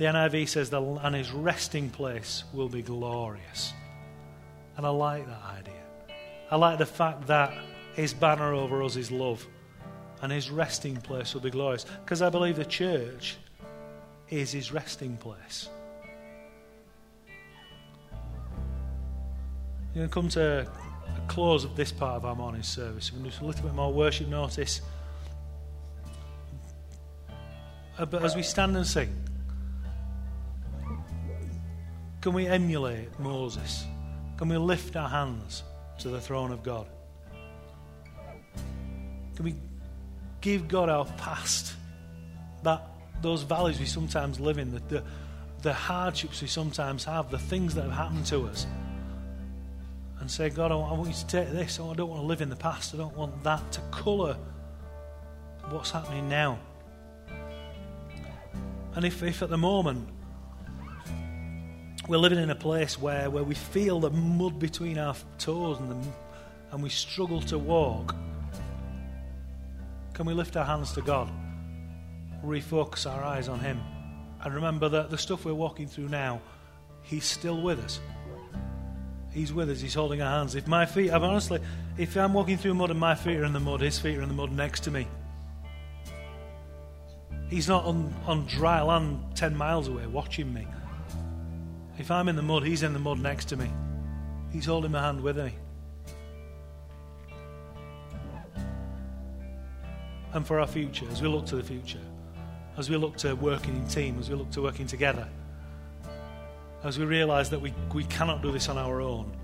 The 0.00 0.06
NIV 0.06 0.48
says, 0.48 0.70
the, 0.70 0.80
and 0.80 1.14
his 1.14 1.30
resting 1.30 1.90
place 1.90 2.44
will 2.54 2.70
be 2.70 2.80
glorious. 2.80 3.74
And 4.78 4.86
I 4.86 4.88
like 4.88 5.26
that 5.26 5.42
idea. 5.58 5.82
I 6.50 6.56
like 6.56 6.78
the 6.78 6.86
fact 6.86 7.26
that 7.26 7.52
his 7.92 8.14
banner 8.14 8.54
over 8.54 8.82
us 8.82 8.96
is 8.96 9.10
love 9.10 9.46
and 10.22 10.32
his 10.32 10.50
resting 10.50 10.96
place 10.96 11.34
will 11.34 11.42
be 11.42 11.50
glorious. 11.50 11.84
Because 12.02 12.22
I 12.22 12.30
believe 12.30 12.56
the 12.56 12.64
church 12.64 13.36
is 14.30 14.52
his 14.52 14.72
resting 14.72 15.18
place. 15.18 15.68
You're 19.94 20.06
going 20.06 20.08
to 20.08 20.14
come 20.14 20.28
to 20.30 20.66
a 20.66 21.28
close 21.28 21.62
of 21.64 21.76
this 21.76 21.92
part 21.92 22.16
of 22.16 22.24
our 22.24 22.34
morning 22.34 22.62
service. 22.62 23.12
We're 23.12 23.18
going 23.18 23.32
to 23.32 23.38
do 23.38 23.44
a 23.44 23.48
little 23.48 23.64
bit 23.64 23.74
more 23.74 23.92
worship 23.92 24.28
notice. 24.28 24.80
Uh, 27.98 28.06
but 28.06 28.24
as 28.24 28.34
we 28.34 28.42
stand 28.42 28.74
and 28.78 28.86
sing, 28.86 29.14
can 32.20 32.32
we 32.32 32.46
emulate 32.46 33.18
Moses? 33.18 33.86
Can 34.36 34.48
we 34.48 34.56
lift 34.56 34.96
our 34.96 35.08
hands 35.08 35.62
to 35.98 36.08
the 36.08 36.20
throne 36.20 36.52
of 36.52 36.62
God? 36.62 36.86
Can 39.36 39.44
we 39.44 39.54
give 40.40 40.68
God 40.68 40.88
our 40.88 41.06
past? 41.16 41.74
That 42.62 42.82
those 43.22 43.42
valleys 43.42 43.78
we 43.78 43.86
sometimes 43.86 44.38
live 44.38 44.58
in, 44.58 44.72
the, 44.72 44.80
the, 44.88 45.04
the 45.62 45.72
hardships 45.72 46.42
we 46.42 46.48
sometimes 46.48 47.04
have, 47.04 47.30
the 47.30 47.38
things 47.38 47.74
that 47.74 47.82
have 47.82 47.92
happened 47.92 48.26
to 48.26 48.46
us, 48.46 48.66
and 50.20 50.30
say, 50.30 50.50
God, 50.50 50.72
I 50.72 50.74
want, 50.74 50.92
I 50.92 50.94
want 50.96 51.08
you 51.08 51.14
to 51.14 51.26
take 51.26 51.50
this. 51.50 51.80
I 51.80 51.94
don't 51.94 52.10
want 52.10 52.22
to 52.22 52.26
live 52.26 52.42
in 52.42 52.50
the 52.50 52.56
past. 52.56 52.94
I 52.94 52.98
don't 52.98 53.16
want 53.16 53.42
that 53.44 53.72
to 53.72 53.80
colour 53.90 54.36
what's 55.70 55.90
happening 55.90 56.28
now. 56.28 56.58
And 58.94 59.04
if, 59.04 59.22
if 59.22 59.40
at 59.40 59.48
the 59.48 59.56
moment 59.56 60.08
we're 62.08 62.18
living 62.18 62.38
in 62.38 62.50
a 62.50 62.54
place 62.54 62.98
where, 62.98 63.30
where 63.30 63.44
we 63.44 63.54
feel 63.54 64.00
the 64.00 64.10
mud 64.10 64.58
between 64.58 64.98
our 64.98 65.14
toes 65.38 65.78
and, 65.78 65.90
the, 65.90 66.08
and 66.72 66.82
we 66.82 66.88
struggle 66.88 67.40
to 67.42 67.58
walk, 67.58 68.14
can 70.14 70.26
we 70.26 70.34
lift 70.34 70.56
our 70.56 70.64
hands 70.64 70.92
to 70.92 71.02
God? 71.02 71.30
Refocus 72.44 73.10
our 73.10 73.22
eyes 73.22 73.48
on 73.48 73.60
Him. 73.60 73.80
And 74.42 74.54
remember 74.54 74.88
that 74.88 75.10
the 75.10 75.18
stuff 75.18 75.44
we're 75.44 75.54
walking 75.54 75.86
through 75.86 76.08
now, 76.08 76.40
He's 77.02 77.24
still 77.24 77.60
with 77.60 77.82
us. 77.84 78.00
He's 79.32 79.52
with 79.52 79.70
us. 79.70 79.80
He's 79.80 79.94
holding 79.94 80.20
our 80.20 80.38
hands. 80.38 80.54
If 80.54 80.66
my 80.66 80.86
feet, 80.86 81.10
I'm 81.10 81.22
honestly, 81.22 81.60
if 81.96 82.16
I'm 82.16 82.32
walking 82.34 82.56
through 82.56 82.74
mud 82.74 82.90
and 82.90 82.98
my 82.98 83.14
feet 83.14 83.36
are 83.38 83.44
in 83.44 83.52
the 83.52 83.60
mud, 83.60 83.80
His 83.80 83.98
feet 83.98 84.18
are 84.18 84.22
in 84.22 84.28
the 84.28 84.34
mud 84.34 84.52
next 84.52 84.80
to 84.84 84.90
me. 84.90 85.06
He's 87.48 87.68
not 87.68 87.84
on, 87.84 88.14
on 88.26 88.46
dry 88.46 88.80
land 88.82 89.36
10 89.36 89.56
miles 89.56 89.88
away 89.88 90.06
watching 90.06 90.52
me. 90.52 90.66
If 92.00 92.10
I'm 92.10 92.30
in 92.30 92.36
the 92.36 92.42
mud, 92.42 92.64
He's 92.64 92.82
in 92.82 92.94
the 92.94 92.98
mud 92.98 93.18
next 93.18 93.50
to 93.50 93.58
me. 93.58 93.70
He's 94.50 94.64
holding 94.64 94.90
my 94.90 95.02
hand 95.02 95.20
with 95.20 95.36
me. 95.36 95.52
And 100.32 100.46
for 100.46 100.60
our 100.60 100.66
future, 100.66 101.04
as 101.12 101.20
we 101.20 101.28
look 101.28 101.44
to 101.46 101.56
the 101.56 101.62
future, 101.62 102.00
as 102.78 102.88
we 102.88 102.96
look 102.96 103.18
to 103.18 103.34
working 103.34 103.76
in 103.76 103.86
team, 103.86 104.18
as 104.18 104.30
we 104.30 104.34
look 104.34 104.50
to 104.52 104.62
working 104.62 104.86
together, 104.86 105.28
as 106.82 106.98
we 106.98 107.04
realize 107.04 107.50
that 107.50 107.60
we, 107.60 107.74
we 107.92 108.04
cannot 108.04 108.40
do 108.40 108.50
this 108.50 108.70
on 108.70 108.78
our 108.78 109.02
own. 109.02 109.36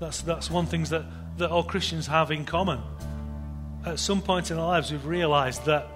That's, 0.00 0.22
that's 0.22 0.50
one 0.50 0.64
thing 0.64 0.84
that, 0.84 1.04
that 1.36 1.50
all 1.50 1.62
Christians 1.62 2.06
have 2.06 2.30
in 2.30 2.46
common. 2.46 2.80
At 3.84 3.98
some 3.98 4.22
point 4.22 4.50
in 4.50 4.56
our 4.56 4.66
lives, 4.66 4.90
we've 4.90 5.04
realized 5.04 5.66
that 5.66 5.88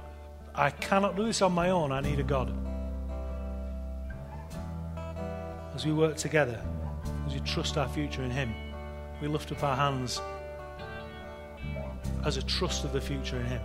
I 0.54 0.68
cannot 0.68 1.16
do 1.16 1.24
this 1.24 1.40
on 1.40 1.52
my 1.52 1.70
own, 1.70 1.90
I 1.90 2.02
need 2.02 2.20
a 2.20 2.24
God. 2.24 2.52
As 5.78 5.86
we 5.86 5.92
work 5.92 6.16
together, 6.16 6.60
as 7.24 7.34
we 7.34 7.38
trust 7.42 7.78
our 7.78 7.88
future 7.88 8.24
in 8.24 8.32
Him, 8.32 8.52
we 9.22 9.28
lift 9.28 9.52
up 9.52 9.62
our 9.62 9.76
hands 9.76 10.20
as 12.24 12.36
a 12.36 12.42
trust 12.42 12.82
of 12.82 12.92
the 12.92 13.00
future 13.00 13.38
in 13.38 13.46
Him. 13.46 13.60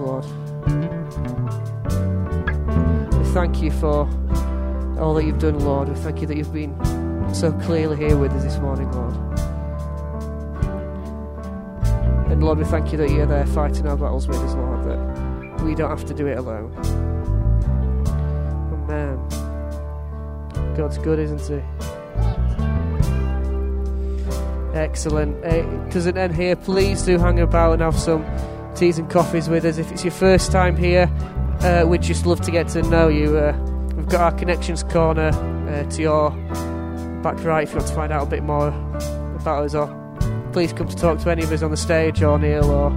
Lord. 0.00 0.24
We 3.12 3.24
thank 3.32 3.60
you 3.62 3.70
for 3.70 4.08
all 4.98 5.14
that 5.14 5.24
you've 5.24 5.38
done, 5.38 5.58
Lord. 5.60 5.88
We 5.88 5.94
thank 5.96 6.20
you 6.20 6.26
that 6.26 6.36
you've 6.36 6.52
been 6.52 6.74
so 7.34 7.52
clearly 7.52 7.96
here 7.96 8.16
with 8.16 8.32
us 8.32 8.42
this 8.44 8.58
morning, 8.58 8.90
Lord. 8.92 9.14
And 12.30 12.42
Lord, 12.42 12.58
we 12.58 12.64
thank 12.64 12.92
you 12.92 12.98
that 12.98 13.10
you're 13.10 13.26
there 13.26 13.46
fighting 13.46 13.86
our 13.86 13.96
battles 13.96 14.26
with 14.26 14.38
us, 14.38 14.54
Lord, 14.54 14.84
that 14.88 15.62
we 15.64 15.74
don't 15.74 15.90
have 15.90 16.06
to 16.06 16.14
do 16.14 16.26
it 16.26 16.38
alone. 16.38 16.72
Amen. 18.88 19.18
God's 20.76 20.98
good, 20.98 21.18
isn't 21.18 21.40
he? 21.40 21.62
Excellent. 24.74 25.44
Uh, 25.44 25.48
It 25.48 25.90
doesn't 25.92 26.16
end 26.18 26.34
here. 26.34 26.56
Please 26.56 27.02
do 27.02 27.18
hang 27.18 27.38
about 27.38 27.74
and 27.74 27.82
have 27.82 27.98
some 27.98 28.24
teas 28.84 28.98
and 28.98 29.08
coffees 29.08 29.48
with 29.48 29.64
us. 29.64 29.78
If 29.78 29.90
it's 29.92 30.04
your 30.04 30.12
first 30.12 30.52
time 30.52 30.76
here, 30.76 31.10
uh, 31.60 31.86
we'd 31.86 32.02
just 32.02 32.26
love 32.26 32.42
to 32.42 32.50
get 32.50 32.68
to 32.68 32.82
know 32.82 33.08
you. 33.08 33.38
Uh, 33.38 33.56
we've 33.96 34.08
got 34.08 34.20
our 34.20 34.32
connections 34.32 34.82
corner 34.82 35.30
uh, 35.70 35.88
to 35.90 36.02
your 36.02 36.30
back 37.22 37.42
right 37.44 37.62
if 37.62 37.70
you 37.70 37.78
want 37.78 37.88
to 37.88 37.94
find 37.94 38.12
out 38.12 38.24
a 38.24 38.26
bit 38.26 38.42
more 38.42 38.68
about 39.40 39.64
us. 39.64 39.74
Or 39.74 39.86
please 40.52 40.74
come 40.74 40.86
to 40.86 40.94
talk 40.94 41.18
to 41.20 41.30
any 41.30 41.42
of 41.42 41.50
us 41.50 41.62
on 41.62 41.70
the 41.70 41.78
stage 41.78 42.22
or 42.22 42.38
Neil 42.38 42.70
or 42.70 42.90